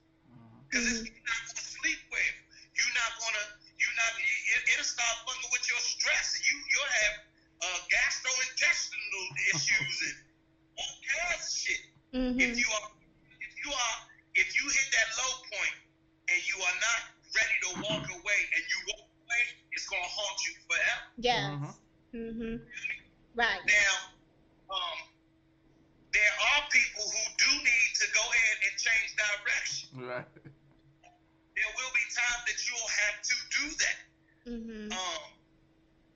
[0.69, 1.05] Because Mhm.
[1.05, 2.35] you're not gonna sleep well.
[2.75, 3.45] You're not gonna.
[3.79, 4.11] You're not.
[4.19, 7.15] It, it'll start fucking with your stress, and you you'll have
[7.63, 9.25] uh, gastrointestinal
[9.55, 10.17] issues and
[10.79, 11.81] all kinds of shit.
[12.15, 12.41] Mm-hmm.
[12.41, 12.87] If you are,
[13.39, 13.97] if you are,
[14.35, 15.77] if you hit that low point
[16.33, 17.01] and you are not
[17.37, 21.05] ready to walk away, and you walk away, it's gonna haunt you forever.
[21.17, 21.45] Yes.
[21.51, 21.75] Mhm.
[22.15, 22.55] Mm-hmm.
[23.35, 23.63] Right.
[23.67, 23.97] Now,
[24.71, 24.99] um,
[26.13, 29.87] there are people who do need to go ahead and change direction.
[29.99, 30.31] Right.
[31.55, 33.99] There will be times that you'll have to do that.
[34.47, 34.93] Mm-hmm.
[34.95, 35.23] Um,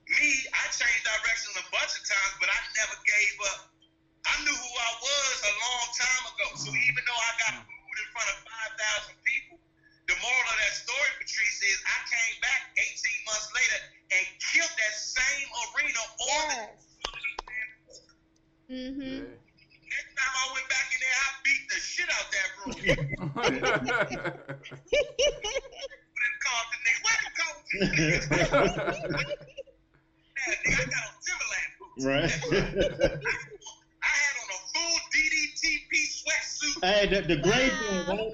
[0.07, 3.59] me, I changed direction a bunch of times, but I never gave up.
[4.23, 6.47] I knew who I was a long time ago.
[6.59, 8.37] So even though I got booed in front of
[9.09, 9.48] 5,000 people,
[10.09, 13.77] the moral of that story, Patrice, is I came back 18 months later
[14.17, 16.89] and killed that same arena on the
[18.69, 19.25] Mm-hmm.
[19.25, 22.77] Next time I went back in there, I beat the shit out that room.
[26.19, 27.65] and called the nigga, welcome, coach.
[27.73, 28.21] Yeah,
[30.65, 32.05] nigga, I got on Timberland boots.
[32.05, 32.29] right.
[34.01, 36.77] I had on a full DDTP sweatsuit.
[36.85, 37.79] hey, the, the gray Wow.
[37.79, 38.33] thing, right?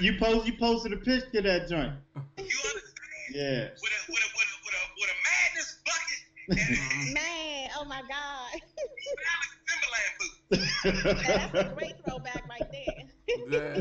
[0.00, 1.92] You post you posted a picture of that joint.
[2.38, 2.92] You understand?
[3.32, 3.68] Yeah.
[3.80, 6.22] With a with a with a with a with a madness bucket
[7.14, 8.50] Man, oh my God.
[8.52, 10.38] Alex Timberland boots.
[11.22, 13.06] That's a great throwback right there.
[13.48, 13.78] Yeah.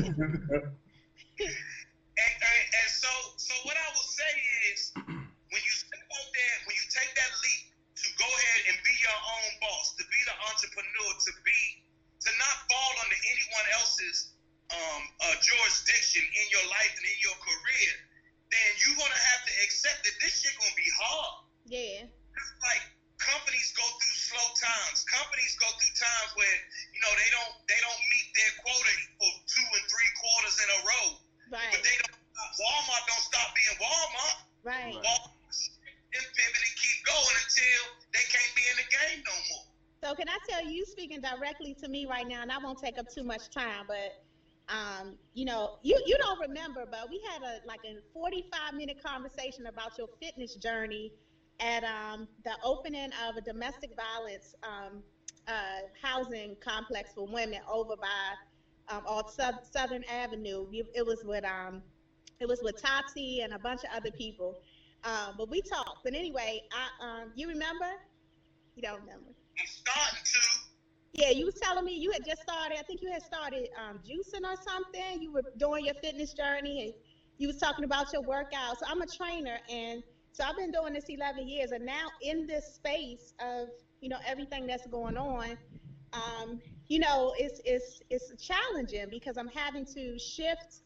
[2.21, 4.33] And, and and so so what I will say
[4.71, 7.63] is when you step out there, when you take that leap
[7.97, 11.59] to go ahead and be your own boss, to be the entrepreneur, to be
[12.21, 14.30] to not fall under anyone else's
[14.71, 17.91] um, uh, jurisdiction in your life and in your career,
[18.51, 21.33] then you're gonna have to accept that this shit gonna be hard.
[21.67, 22.07] Yeah.
[22.07, 22.83] It's like
[23.19, 25.03] companies go through slow times.
[25.07, 26.57] Companies go through times where
[26.91, 30.67] you know they don't they don't meet their quota for two and three quarters in
[30.67, 31.07] a row.
[31.51, 31.71] Right.
[31.75, 32.17] But they don't.
[32.57, 34.37] Walmart don't stop being Walmart.
[34.65, 34.97] Right.
[34.97, 35.41] Walmart
[36.11, 39.65] and pivot and keep going until they can't be in the game no more.
[40.03, 42.97] So can I tell you, speaking directly to me right now, and I won't take
[42.97, 44.23] up too much time, but
[44.69, 48.97] um, you know, you you don't remember, but we had a like a 45 minute
[49.03, 51.11] conversation about your fitness journey
[51.59, 55.03] at um, the opening of a domestic violence um,
[55.47, 60.67] uh, housing complex for women over by um, on Sou- Southern Avenue.
[60.93, 61.81] It was with um,
[62.39, 64.55] it was with Tati and a bunch of other people.
[65.03, 66.03] Um, but we talked.
[66.03, 67.89] But anyway, I um, you remember?
[68.75, 69.29] You don't remember?
[69.59, 70.70] I'm starting to.
[71.13, 72.77] Yeah, you was telling me you had just started.
[72.79, 75.21] I think you had started um, juicing or something.
[75.21, 76.93] You were doing your fitness journey, and
[77.37, 78.79] you was talking about your workout.
[78.79, 82.47] So I'm a trainer, and so I've been doing this 11 years, and now in
[82.47, 83.67] this space of
[83.99, 85.57] you know everything that's going on,
[86.13, 90.81] um, you know, it's it's it's challenging because I'm having to shift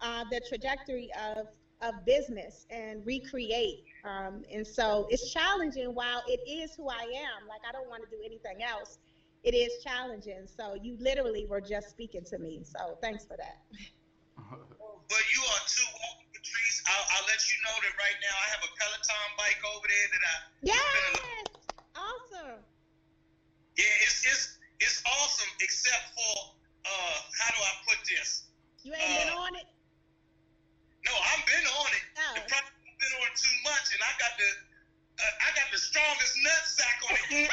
[0.00, 1.46] uh, the trajectory of
[1.82, 3.84] of business and recreate.
[4.04, 7.46] Um, and so it's challenging while it is who I am.
[7.48, 8.98] Like I don't want to do anything else.
[9.44, 10.46] It is challenging.
[10.46, 12.64] So you literally were just speaking to me.
[12.64, 13.64] So thanks for that.
[14.36, 16.82] But you are too welcome, Patrice.
[16.86, 20.08] I'll, I'll let you know that right now I have a Peloton bike over there
[20.12, 20.34] that I.
[20.62, 21.48] Yes,
[21.96, 22.64] awesome.
[23.76, 26.34] Yeah, it's it's it's awesome, except for
[26.84, 28.50] uh, how do I put this?
[28.82, 29.66] You ain't been Uh, on it.
[31.06, 32.04] No, I've been on it.
[32.18, 32.34] Oh.
[32.34, 34.50] The problem I've been on it too much, and I got the
[35.18, 37.50] uh, I got the strongest nut sack on it.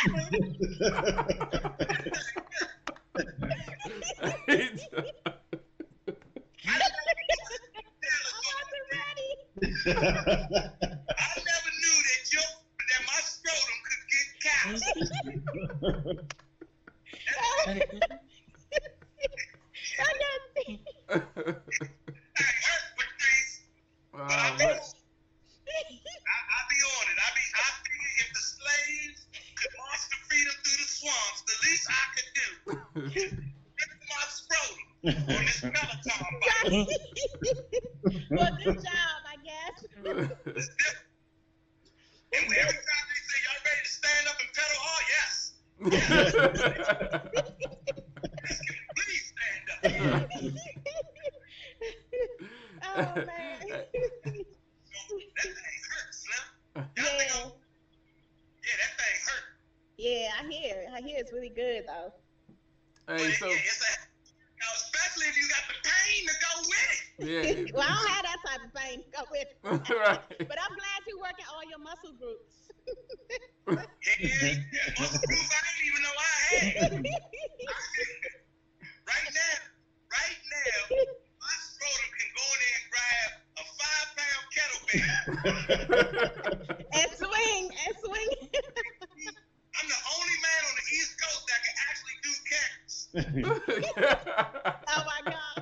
[6.68, 9.30] I'm not ready.
[9.58, 12.50] I never knew that your
[12.90, 14.82] that my scrotum could get caps.
[19.98, 20.42] I got
[21.08, 21.22] That
[22.66, 23.54] hurt, Patrice.
[24.14, 24.76] Oh, But I be, man.
[24.76, 27.18] I, I be on it.
[27.18, 29.22] I be I figure if the slaves
[29.56, 32.50] could march to freedom through the swamps, the least I could do
[33.16, 36.90] is lift my scrotum on this Peloton bike.
[38.32, 39.76] well, good job, I guess.
[39.86, 41.08] It's different.
[42.36, 45.54] And every time they say y'all ready to stand up and pedal hard, yes.
[48.46, 49.80] Yes, can you please stand up?
[52.84, 53.60] oh man.
[53.62, 53.92] That
[55.44, 56.46] thing hurt, Slim.
[56.76, 57.52] Y'all think yeah, I'm-
[58.64, 59.46] yeah, that thing hurt.
[59.98, 60.76] yeah, I hear.
[60.96, 62.12] I hear it's really good though.
[63.06, 63.92] But hey, it, so yeah, it's a,
[64.60, 67.04] now, especially if you got the pain to go with it.
[67.28, 69.48] yeah, well, I don't have that type of pain to go with.
[69.48, 69.56] it.
[69.96, 70.20] right.
[70.30, 72.72] But I'm glad you're working all your muscle groups.
[73.68, 73.82] Yeah,
[74.22, 76.22] yeah, muscle groups I didn't even know I
[76.54, 76.92] had.
[79.10, 79.58] right now,
[80.14, 80.78] right now,
[81.42, 85.10] my scrotum can go in there and grab a five pound kettlebell.
[86.94, 88.30] and swing, and swing.
[89.82, 92.96] I'm the only man on the East Coast that can actually do kegels.
[94.88, 95.58] oh my God.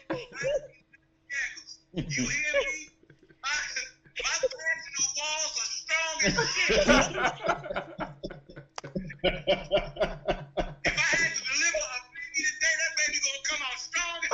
[0.00, 1.81] Kegels.
[1.94, 2.28] You hear me?
[3.42, 3.50] My,
[4.22, 6.70] my vaginal walls are strong as shit.
[10.84, 14.32] If I had to deliver a baby today, that baby gonna come out strong as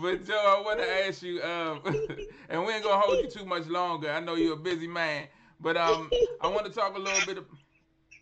[0.03, 1.81] but Joe, I want to ask you, um,
[2.49, 4.11] and we ain't gonna hold you too much longer.
[4.11, 5.27] I know you're a busy man,
[5.61, 6.11] but um,
[6.41, 7.39] I want to talk a little bit.
[7.39, 7.59] Of, I'm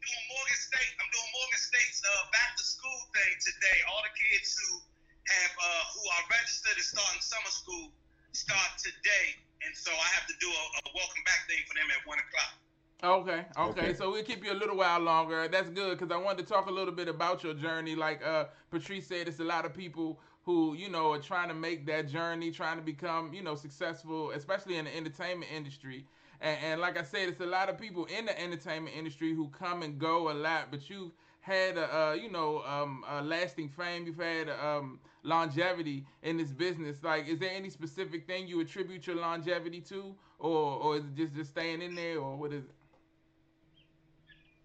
[0.07, 0.93] doing Morgan State.
[1.03, 3.79] I'm doing Morgan State's uh, back to school thing today.
[3.91, 4.79] All the kids who
[5.27, 7.91] have uh, who are registered and starting summer school
[8.31, 9.35] start today,
[9.67, 12.23] and so I have to do a, a welcome back thing for them at one
[12.23, 12.55] o'clock.
[13.03, 13.91] Okay, okay, Okay.
[13.95, 15.49] So we'll keep you a little while longer.
[15.49, 17.95] That's good because I wanted to talk a little bit about your journey.
[17.95, 21.55] Like uh, Patrice said, it's a lot of people who you know are trying to
[21.55, 26.07] make that journey, trying to become you know successful, especially in the entertainment industry.
[26.41, 29.49] And, and like I said, it's a lot of people in the entertainment industry who
[29.49, 34.07] come and go a lot, but you've had a, you know um, a lasting fame.
[34.07, 37.03] You've had um, longevity in this business.
[37.03, 41.15] Like, is there any specific thing you attribute your longevity to, or or is it
[41.15, 42.75] just just staying in there, or what is it?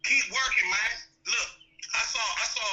[0.03, 0.95] Keep working, man.
[1.28, 1.49] Look,
[1.93, 2.69] I saw I saw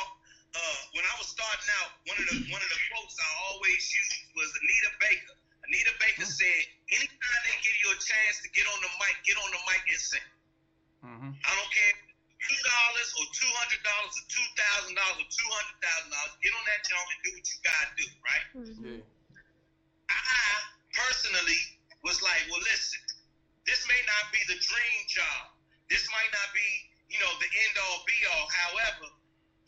[0.56, 1.90] uh, when I was starting out.
[2.08, 5.36] One of the one of the quotes I always used was Anita Baker.
[5.68, 9.36] Anita Baker said, "Anytime they give you a chance to get on the mic, get
[9.36, 10.28] on the mic and sing."
[11.04, 11.30] Mm-hmm.
[11.30, 11.92] I don't care
[12.38, 16.34] two dollars or two hundred dollars or two thousand dollars or two hundred thousand dollars.
[16.42, 18.46] Get on that jump and do what you gotta do, right?
[18.82, 19.02] Yeah.
[20.08, 20.54] I
[20.94, 21.60] personally
[22.02, 23.02] was like, well, listen,
[23.66, 25.52] this may not be the dream job.
[25.92, 26.68] This might not be,
[27.12, 28.46] you know, the end all be all.
[28.48, 29.12] However,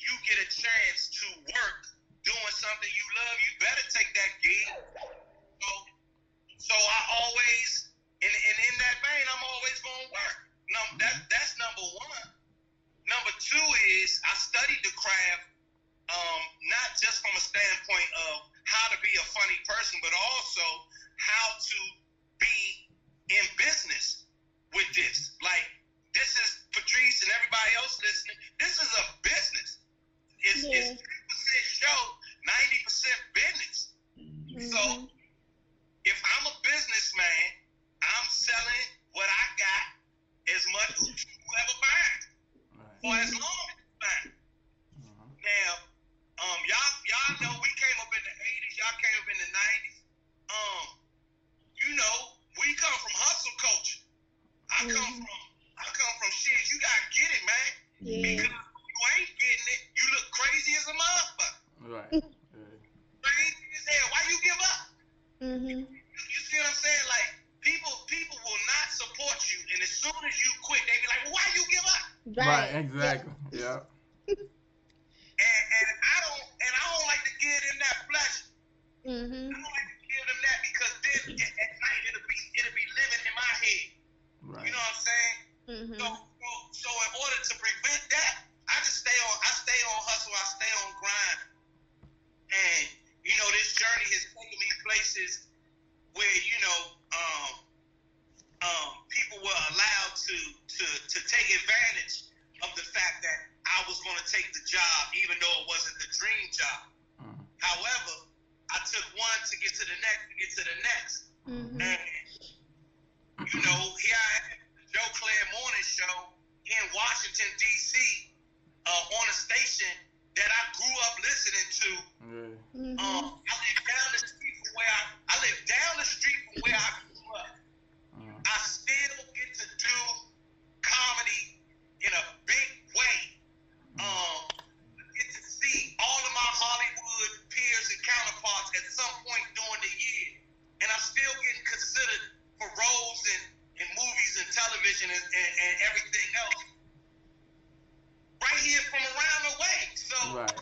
[0.00, 1.80] you get a chance to work
[2.24, 3.36] doing something you love.
[3.44, 4.66] You better take that gig.
[5.60, 5.68] So,
[6.60, 7.88] so I always,
[8.20, 10.36] and, and in that vein, I'm always going to work.
[10.68, 12.26] No, that, that's number one.
[13.08, 13.66] Number two
[13.98, 15.48] is I studied the craft,
[16.12, 20.62] um, not just from a standpoint of how to be a funny person, but also
[21.16, 21.78] how to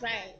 [0.01, 0.35] Right.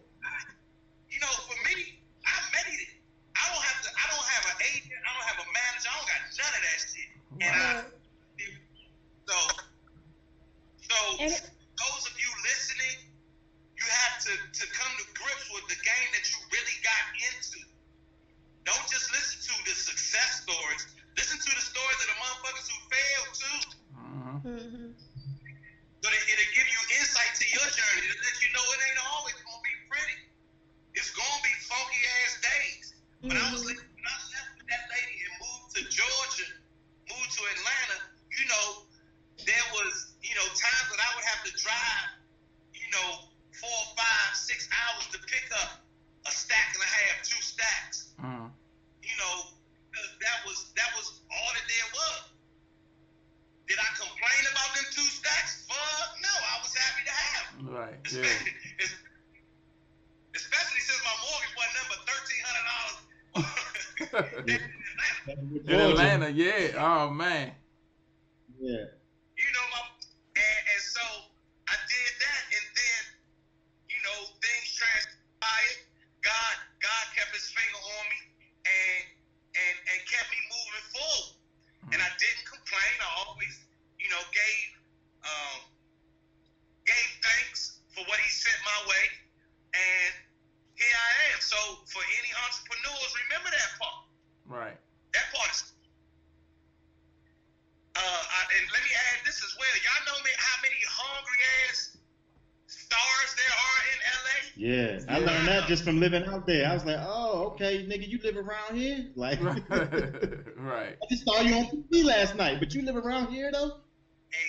[105.70, 106.68] just from living out there.
[106.68, 109.06] I was like, oh, okay, nigga, you live around here?
[109.16, 109.62] Like, right.
[109.70, 113.78] I just saw you on TV last night, but you live around here though?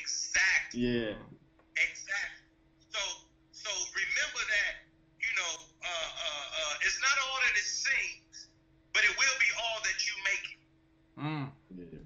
[0.00, 0.80] Exactly.
[0.80, 1.12] Yeah.
[1.76, 2.42] Exactly.
[2.90, 2.98] So,
[3.52, 4.72] so remember that,
[5.20, 8.48] you know, uh, uh, uh, it's not all that it seems,
[8.92, 11.20] but it will be all that you make it.
[11.22, 11.50] Mm.
[11.76, 11.98] Yeah.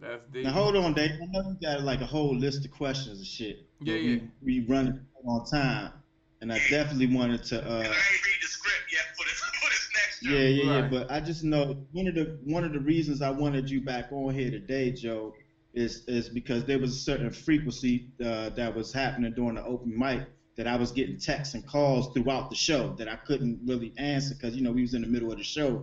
[0.00, 0.44] That's deep.
[0.44, 1.10] Now hold on, Dave.
[1.10, 3.66] I know you got like a whole list of questions and shit.
[3.80, 4.20] Yeah, yeah.
[4.40, 5.92] We, we running on time
[6.40, 7.58] and I definitely wanted to.
[7.58, 10.32] Uh, and I ain't read the script yet for this, for this next show.
[10.32, 10.84] Yeah, yeah, right.
[10.84, 10.88] yeah.
[10.88, 14.10] But I just know one of the one of the reasons I wanted you back
[14.10, 15.32] on here today, Joe,
[15.74, 19.96] is is because there was a certain frequency uh, that was happening during the open
[19.96, 20.22] mic
[20.56, 24.34] that I was getting texts and calls throughout the show that I couldn't really answer
[24.34, 25.82] because you know we was in the middle of the show.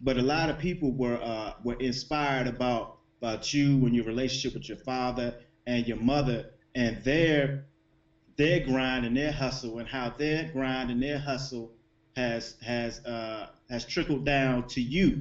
[0.00, 4.54] But a lot of people were uh, were inspired about about you and your relationship
[4.54, 5.34] with your father
[5.66, 7.50] and your mother and their
[8.38, 11.72] their grind and their hustle and how their grind and their hustle
[12.16, 15.18] has has uh, has trickled down to you.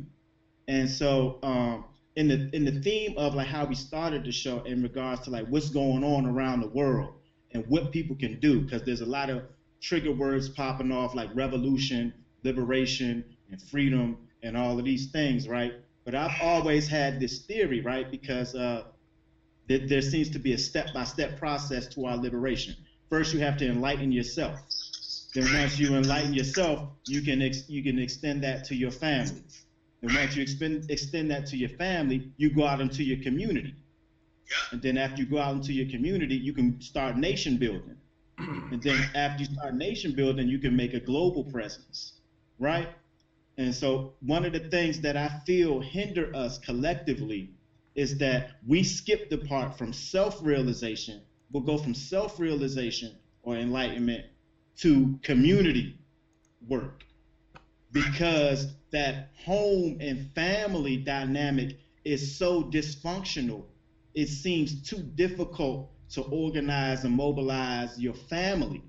[0.68, 4.62] And so um, in the in the theme of like how we started the show
[4.62, 7.12] in regards to like what's going on around the world
[7.54, 9.44] and what people can do because there's a lot of
[9.82, 12.14] trigger words popping off like revolution,
[12.44, 15.74] liberation, and freedom and all of these things, right?
[16.06, 18.10] But I've always had this theory, right?
[18.12, 18.84] Because uh,
[19.70, 22.76] that there seems to be a step by step process to our liberation
[23.10, 24.60] first you have to enlighten yourself.
[25.34, 29.44] Then once you enlighten yourself, you can ex- you can extend that to your family.
[30.02, 33.76] And once you expend, extend that to your family, you go out into your community.
[34.72, 37.98] And then after you go out into your community, you can start nation building.
[38.72, 42.14] And then after you start nation building, you can make a global presence,
[42.60, 42.90] right?
[43.58, 47.52] And so one of the things that I feel hinder us collectively
[47.96, 51.22] is that we skip the part from self-realization
[51.52, 54.26] We'll go from self-realization or enlightenment
[54.78, 55.98] to community
[56.68, 57.06] work
[57.92, 63.66] because that home and family dynamic is so dysfunctional.
[64.14, 68.84] It seems too difficult to organize and mobilize your family.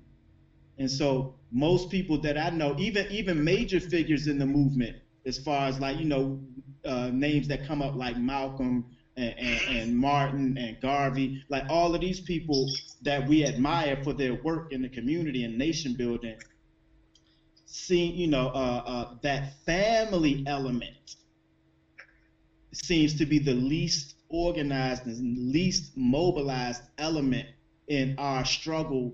[0.77, 5.37] And so most people that I know, even even major figures in the movement, as
[5.37, 6.41] far as like you know
[6.85, 8.85] uh, names that come up like Malcolm
[9.19, 12.65] and, and, and, Martin and Garvey, like all of these people
[13.01, 16.35] that we admire for their work in the community and nation building,
[17.65, 21.17] see you know uh, uh, that family element
[22.73, 27.47] seems to be the least organized and least mobilized element
[27.87, 29.13] in our struggle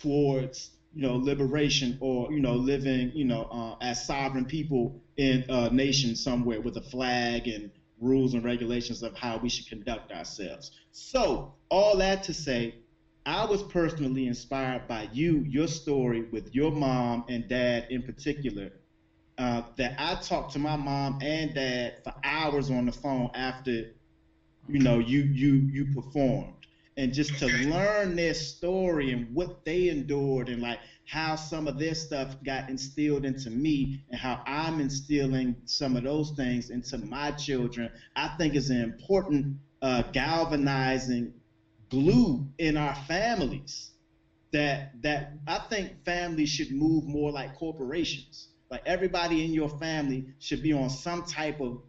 [0.00, 5.44] towards you know liberation or you know living you know uh, as sovereign people in
[5.48, 7.70] a nation somewhere with a flag and
[8.00, 10.70] rules and regulations of how we should conduct ourselves.
[10.92, 12.72] So all that to say
[13.26, 18.70] i was personally inspired by you your story with your mom and dad in particular
[19.38, 23.84] uh, that i talked to my mom and dad for hours on the phone after
[24.68, 26.54] you know you you you performed.
[26.96, 30.80] And just to learn their story and what they endured and like
[31.10, 36.04] how some of their stuff got instilled into me and how I'm instilling some of
[36.04, 39.48] those things into my children, I think is an important
[39.82, 41.32] uh, galvanizing
[41.90, 43.92] glue in our families.
[44.52, 48.48] That that I think families should move more like corporations.
[48.70, 51.80] Like everybody in your family should be on some type of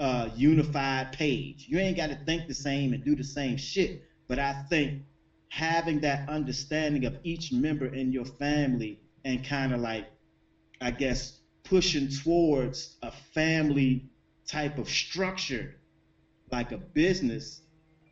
[0.00, 1.66] uh, unified page.
[1.68, 3.92] You ain't got to think the same and do the same shit
[4.28, 4.94] but I think
[5.50, 10.06] having that understanding of each member in your family and kind of like,
[10.80, 11.32] I guess,
[11.64, 14.04] pushing towards a family
[14.46, 15.70] type of structure,
[16.52, 17.62] like a business,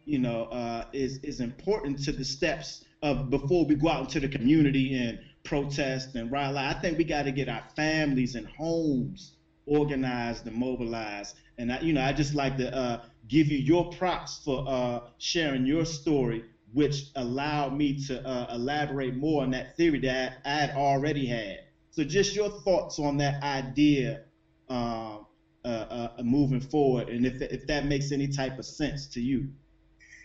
[0.07, 4.21] you know, uh, is is important to the steps of before we go out into
[4.21, 6.59] the community and protest and rally.
[6.59, 9.35] I think we got to get our families and homes
[9.67, 11.37] organized and mobilized.
[11.59, 15.01] And I, you know, I just like to uh, give you your props for uh,
[15.19, 20.51] sharing your story, which allowed me to uh, elaborate more on that theory that I
[20.51, 21.61] had already had.
[21.91, 24.23] So, just your thoughts on that idea
[24.69, 25.27] um,
[25.65, 29.49] uh, uh, moving forward, and if if that makes any type of sense to you.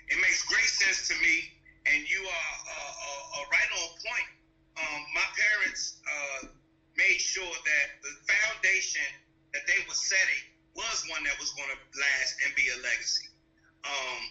[0.09, 1.51] It makes great sense to me,
[1.87, 4.29] and you are uh, uh, right on point.
[4.77, 5.99] Um, my parents
[6.95, 9.01] made sure that the foundation
[9.53, 10.43] that they were setting
[10.75, 13.29] was one that was going to last and be a legacy.
[13.83, 14.21] Um,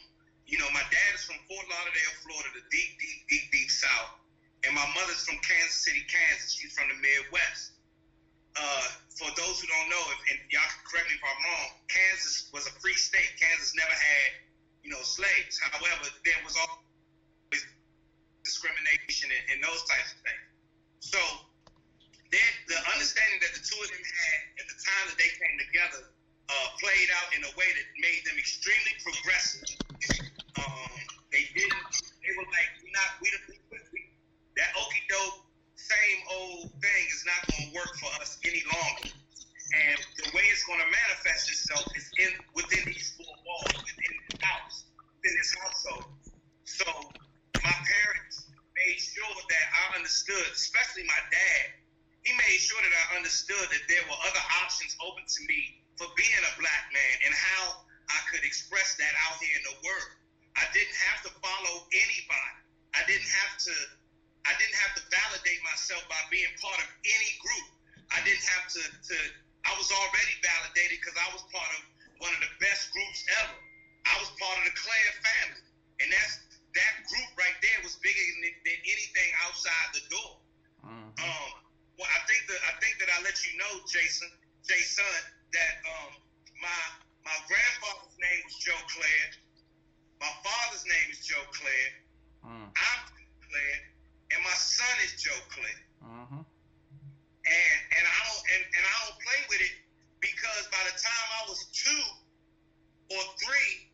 [0.46, 4.18] you know, my dad is from Fort Lauderdale, Florida, the deep, deep, deep, deep South,
[4.66, 6.54] and my mother's from Kansas City, Kansas.
[6.54, 7.78] She's from the Midwest.
[8.52, 8.84] Uh,
[9.16, 12.52] for those who don't know, if, and y'all can correct me if I'm wrong, Kansas
[12.52, 13.32] was a free state.
[13.40, 14.28] Kansas never had,
[14.84, 15.56] you know, slaves.
[15.72, 17.64] However, there was always
[18.44, 20.46] discrimination and, and those types of things.
[21.00, 21.20] So,
[22.28, 25.56] then the understanding that the two of them had at the time that they came
[25.68, 26.12] together
[26.48, 29.64] uh, played out in a way that made them extremely progressive.
[30.62, 30.94] Um,
[31.32, 31.94] they didn't.
[32.22, 33.18] They were like, we not.
[33.18, 34.00] We, we, we
[34.56, 35.42] that okey doke,
[35.74, 39.10] same old thing is not going to work for us any longer.
[39.72, 44.14] And the way it's going to manifest itself is in within these four walls, within
[44.28, 44.84] this house,
[45.16, 46.12] within this household.
[46.68, 46.86] So
[47.64, 51.64] my parents made sure that I understood, especially my dad.
[52.22, 56.06] He made sure that I understood that there were other options open to me for
[56.14, 57.82] being a black man and how
[58.12, 60.21] I could express that out here in the world.
[60.56, 62.54] I didn't have to follow anybody.
[62.92, 63.74] I didn't have to
[64.42, 67.66] I didn't have to validate myself by being part of any group.
[68.10, 69.16] I didn't have to, to
[69.62, 71.80] I was already validated because I was part of
[72.18, 73.58] one of the best groups ever.
[74.10, 75.62] I was part of the Clair family.
[76.02, 76.42] And that's
[76.74, 80.32] that group right there was bigger than, than anything outside the door.
[80.82, 81.14] Mm-hmm.
[81.22, 81.50] Um,
[82.00, 84.26] well, I think that I think that I let you know, Jason,
[84.66, 85.14] Jason,
[85.54, 86.18] that um,
[86.58, 86.82] my
[87.22, 89.22] my grandfather's name was Joe Clair.
[90.22, 91.86] My father's name is Joe Clair.
[92.46, 92.70] Mm.
[92.70, 93.74] I'm Joe Clair,
[94.30, 95.78] and my son is Joe Clair.
[95.98, 96.46] Mm-hmm.
[96.46, 99.74] And and I don't and, and I don't play with it
[100.22, 102.06] because by the time I was two
[103.18, 103.90] or three,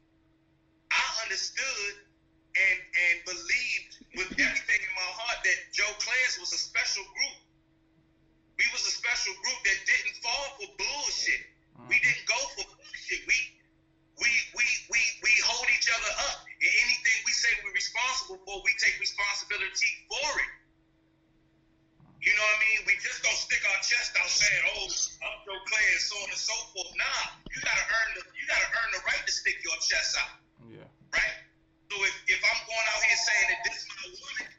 [0.93, 6.61] I understood and and believed with everything in my heart that Joe Clair's was a
[6.61, 7.41] special group.
[8.61, 11.41] We was a special group that didn't fall for bullshit.
[11.73, 11.89] Mm-hmm.
[11.89, 13.25] We didn't go for bullshit.
[13.25, 13.58] We
[14.19, 16.39] we we we we hold each other up.
[16.47, 20.53] And anything we say we're responsible for, we take responsibility for it.
[22.19, 22.79] You know what I mean?
[22.83, 26.29] We just don't stick our chest out saying, "Oh, I'm so Clay and so on
[26.35, 26.91] and so forth.
[26.99, 27.23] Nah,
[27.55, 30.43] you gotta earn the you gotta earn the right to stick your chest out.
[30.67, 30.91] Yeah.
[31.15, 31.37] Right.
[31.89, 34.51] So if, if I'm going out here saying that this is my woman,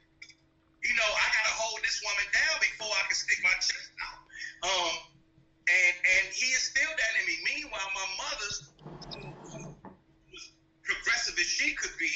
[0.87, 4.19] you know, I gotta hold this woman down before I can stick my chest out.
[4.63, 4.93] Um,
[5.67, 7.35] and and he instilled that in me.
[7.43, 8.57] Meanwhile, my mother's
[10.89, 12.09] progressive as she could be,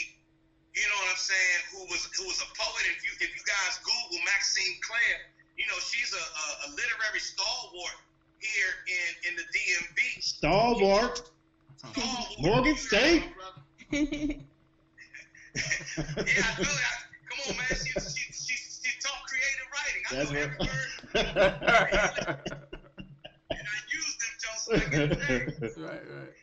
[0.73, 2.89] you know what I'm saying, who was who was a poet.
[2.89, 5.21] If you if you guys Google Maxine Clair,
[5.57, 7.97] you know she's a, a, a literary stalwart
[8.41, 10.17] here in in the DMV.
[10.21, 11.21] Stalwart.
[11.77, 12.39] Stalwart.
[12.39, 13.21] Morgan State?
[13.93, 14.03] yeah, I
[16.57, 16.65] feel it.
[16.65, 17.65] I- Come on, man.
[17.71, 20.03] She she she, she taught creative writing.
[20.05, 20.89] I That's know every word,
[23.49, 25.47] and I used them just like a thing.
[25.83, 26.33] right, right.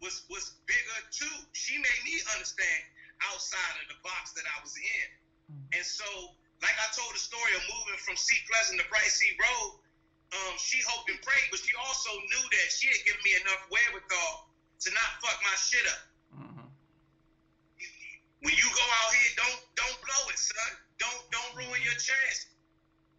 [0.00, 1.36] Was was bigger too.
[1.52, 2.82] She made me understand
[3.20, 5.06] outside of the box that I was in.
[5.74, 6.06] And so,
[6.62, 9.80] like I told the story of moving from Seat Pleasant to Brightseat Road,
[10.36, 13.62] um, she hoped and prayed, but she also knew that she had given me enough
[13.72, 14.52] wherewithal
[14.86, 16.02] to not fuck my shit up.
[16.36, 16.68] Mhm.
[18.44, 20.70] When you go out here, don't don't blow it, son.
[21.02, 22.46] Don't don't ruin your chance.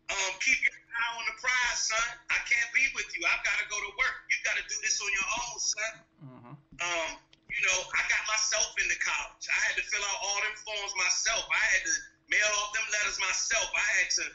[0.09, 2.07] Um, keep your eye on the prize, son.
[2.29, 3.25] I can't be with you.
[3.27, 4.15] I've got to go to work.
[4.29, 5.93] You got to do this on your own, son.
[6.23, 6.38] Mhm.
[6.81, 7.19] Um,
[7.49, 9.43] you know, I got myself into college.
[9.49, 11.43] I had to fill out all them forms myself.
[11.49, 11.93] I had to
[12.29, 13.67] mail off them letters myself.
[13.73, 14.25] I had to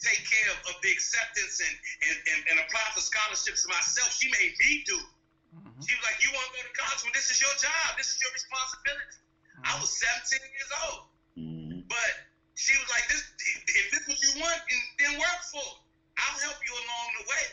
[0.00, 1.74] take care of, of the acceptance and,
[2.08, 4.10] and, and, and apply for scholarships myself.
[4.16, 4.96] She made me do.
[4.96, 5.10] it.
[5.54, 5.80] Mhm.
[5.86, 7.00] She was like, "You want to go to college?
[7.06, 7.94] Well, this is your job.
[7.94, 9.22] This is your responsibility."
[9.62, 11.02] I was 17 years old.
[11.38, 11.86] Mhm.
[11.86, 12.10] But
[12.58, 13.22] she was like, "This,
[13.70, 15.78] if this is what you want, then, then work for it.
[16.18, 17.44] I'll help you along the way.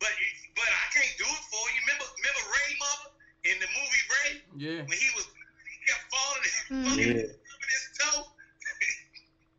[0.00, 0.12] But,
[0.56, 1.80] but I can't do it for you.
[1.84, 3.06] Remember, remember Ray, mama,
[3.44, 4.82] in the movie Ray, Yeah.
[4.84, 6.84] when he was he kept falling and Mhm.
[6.90, 7.22] fucking Yeah.
[7.70, 8.20] his toe.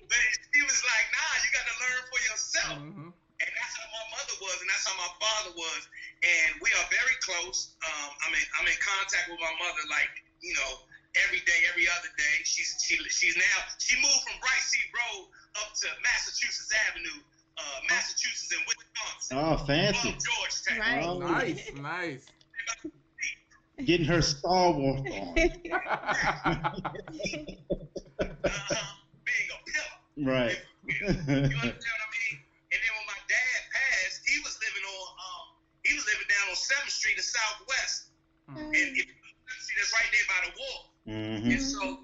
[0.09, 0.21] But
[0.53, 2.79] she was like, Nah, you got to learn for yourself.
[2.81, 3.13] Mhm.
[3.43, 5.89] And that's how my mother was, and that's how my father was.
[6.23, 7.71] And we are very close.
[7.87, 10.11] Um, I'm in I'm in contact with my mother, like
[10.43, 10.83] you know,
[11.17, 12.37] every day, every other day.
[12.45, 15.27] She's she, she's now she moved from Bright Sea Road
[15.59, 17.22] up to Massachusetts Avenue, Massachusetts and
[19.33, 20.17] Wisconsin, oh, from fancy.
[20.19, 20.79] Georgetown.
[20.79, 21.03] Right.
[21.05, 21.19] Oh.
[21.19, 22.27] Nice, nice.
[23.85, 25.35] Getting her Star Wars on.
[25.35, 26.71] Uh-huh.
[29.25, 30.29] Being a pillar.
[30.31, 30.57] right.
[30.87, 32.37] You understand what I mean?
[32.73, 35.47] And then when my dad passed, he was living on um
[35.85, 38.11] he was living down on Seventh Street in Southwest.
[38.51, 38.67] Mhm.
[38.67, 40.81] And if you let see that's right there by the wall.
[41.07, 42.02] hmm And so,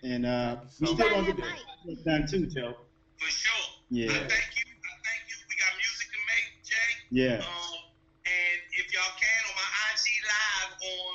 [0.02, 1.10] And uh, we still much.
[1.10, 1.44] gonna get
[1.84, 2.74] this done too, Joe.
[3.18, 3.66] For sure.
[3.90, 4.66] Yeah, I thank you.
[4.70, 5.36] I thank you.
[5.50, 6.90] We got music to make, Jay.
[7.10, 7.42] yeah.
[7.42, 7.78] Um,
[8.24, 11.10] and if y'all can, on my IG live on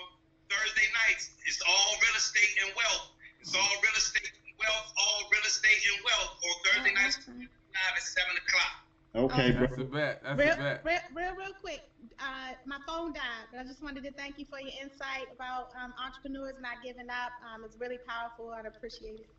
[0.51, 3.07] Thursday nights, it's all real estate and wealth.
[3.39, 7.17] It's all real estate and wealth, all real estate and wealth on Thursday Oh, nights
[7.27, 8.75] live at seven o'clock.
[9.15, 9.67] Okay, bro.
[9.67, 10.21] That's a bet.
[10.23, 10.81] That's Real, a bet.
[10.83, 11.81] real, real, real quick.
[12.19, 15.69] Uh, my phone died, but I just wanted to thank you for your insight about
[15.79, 17.33] um, entrepreneurs not giving up.
[17.43, 18.49] Um, it's really powerful.
[18.51, 19.29] I appreciate it.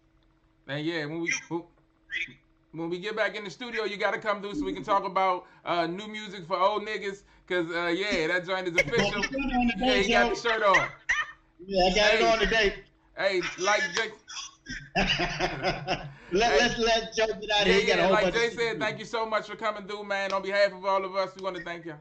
[0.68, 1.64] And yeah, when we when,
[2.72, 4.84] when we get back in the studio, you got to come through so we can
[4.84, 7.22] talk about uh, new music for old niggas.
[7.46, 9.24] Cause uh, yeah, that joint is official.
[9.78, 10.88] yeah, he got the shirt on.
[11.66, 12.74] Yeah, I got hey, it on today.
[13.16, 14.10] Hey, like Jay.
[14.96, 17.96] let, hey, let's let Joe get out yeah, here.
[17.96, 20.32] Yeah, like Jay said, thank you so much for coming through, man.
[20.32, 21.94] On behalf of all of us, we want to thank you.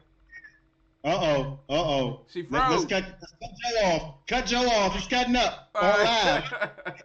[1.04, 2.20] Uh oh, uh oh.
[2.32, 2.52] She froze.
[2.52, 4.26] Let, us cut, let's cut Joe off.
[4.26, 4.94] Cut Joe off.
[4.94, 5.68] He's cutting up.
[5.74, 6.44] All, all live.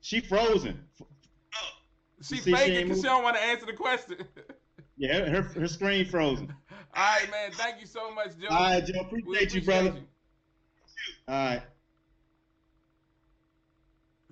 [0.00, 0.82] she frozen.
[1.00, 1.06] Oh.
[2.22, 4.16] She faking because she don't want to answer the question.
[4.96, 6.52] yeah, her her screen frozen.
[6.94, 7.52] All right, man.
[7.52, 8.48] Thank you so much, Joe.
[8.50, 9.00] All right, Joe.
[9.00, 9.88] Appreciate, appreciate you, brother.
[9.90, 10.02] You.
[11.28, 11.62] All right.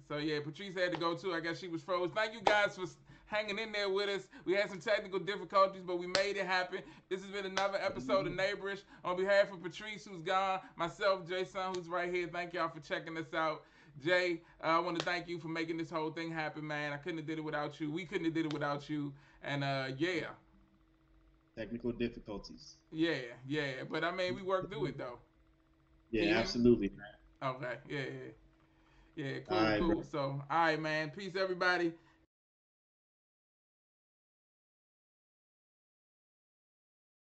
[0.08, 1.32] So yeah, Patrice had to go too.
[1.32, 2.10] I guess she was froze.
[2.14, 2.86] Thank you guys for
[3.26, 4.28] hanging in there with us.
[4.44, 6.80] We had some technical difficulties, but we made it happen.
[7.08, 8.82] This has been another episode of Neighborish.
[9.04, 13.16] On behalf of Patrice, who's gone, myself, Jason, who's right here, thank y'all for checking
[13.16, 13.62] us out.
[14.04, 16.92] Jay, uh, I want to thank you for making this whole thing happen, man.
[16.92, 17.90] I couldn't have did it without you.
[17.90, 19.12] We couldn't have did it without you.
[19.42, 20.26] And uh, yeah.
[21.56, 22.76] Technical difficulties.
[22.92, 23.14] Yeah,
[23.46, 23.84] yeah.
[23.90, 25.18] But I mean, we worked through it though.
[26.10, 27.54] Yeah, absolutely, man.
[27.54, 27.74] Okay.
[27.88, 28.32] Yeah, yeah.
[29.16, 30.02] Yeah, cool, cool.
[30.04, 31.10] So, all right, man.
[31.10, 31.92] Peace, everybody.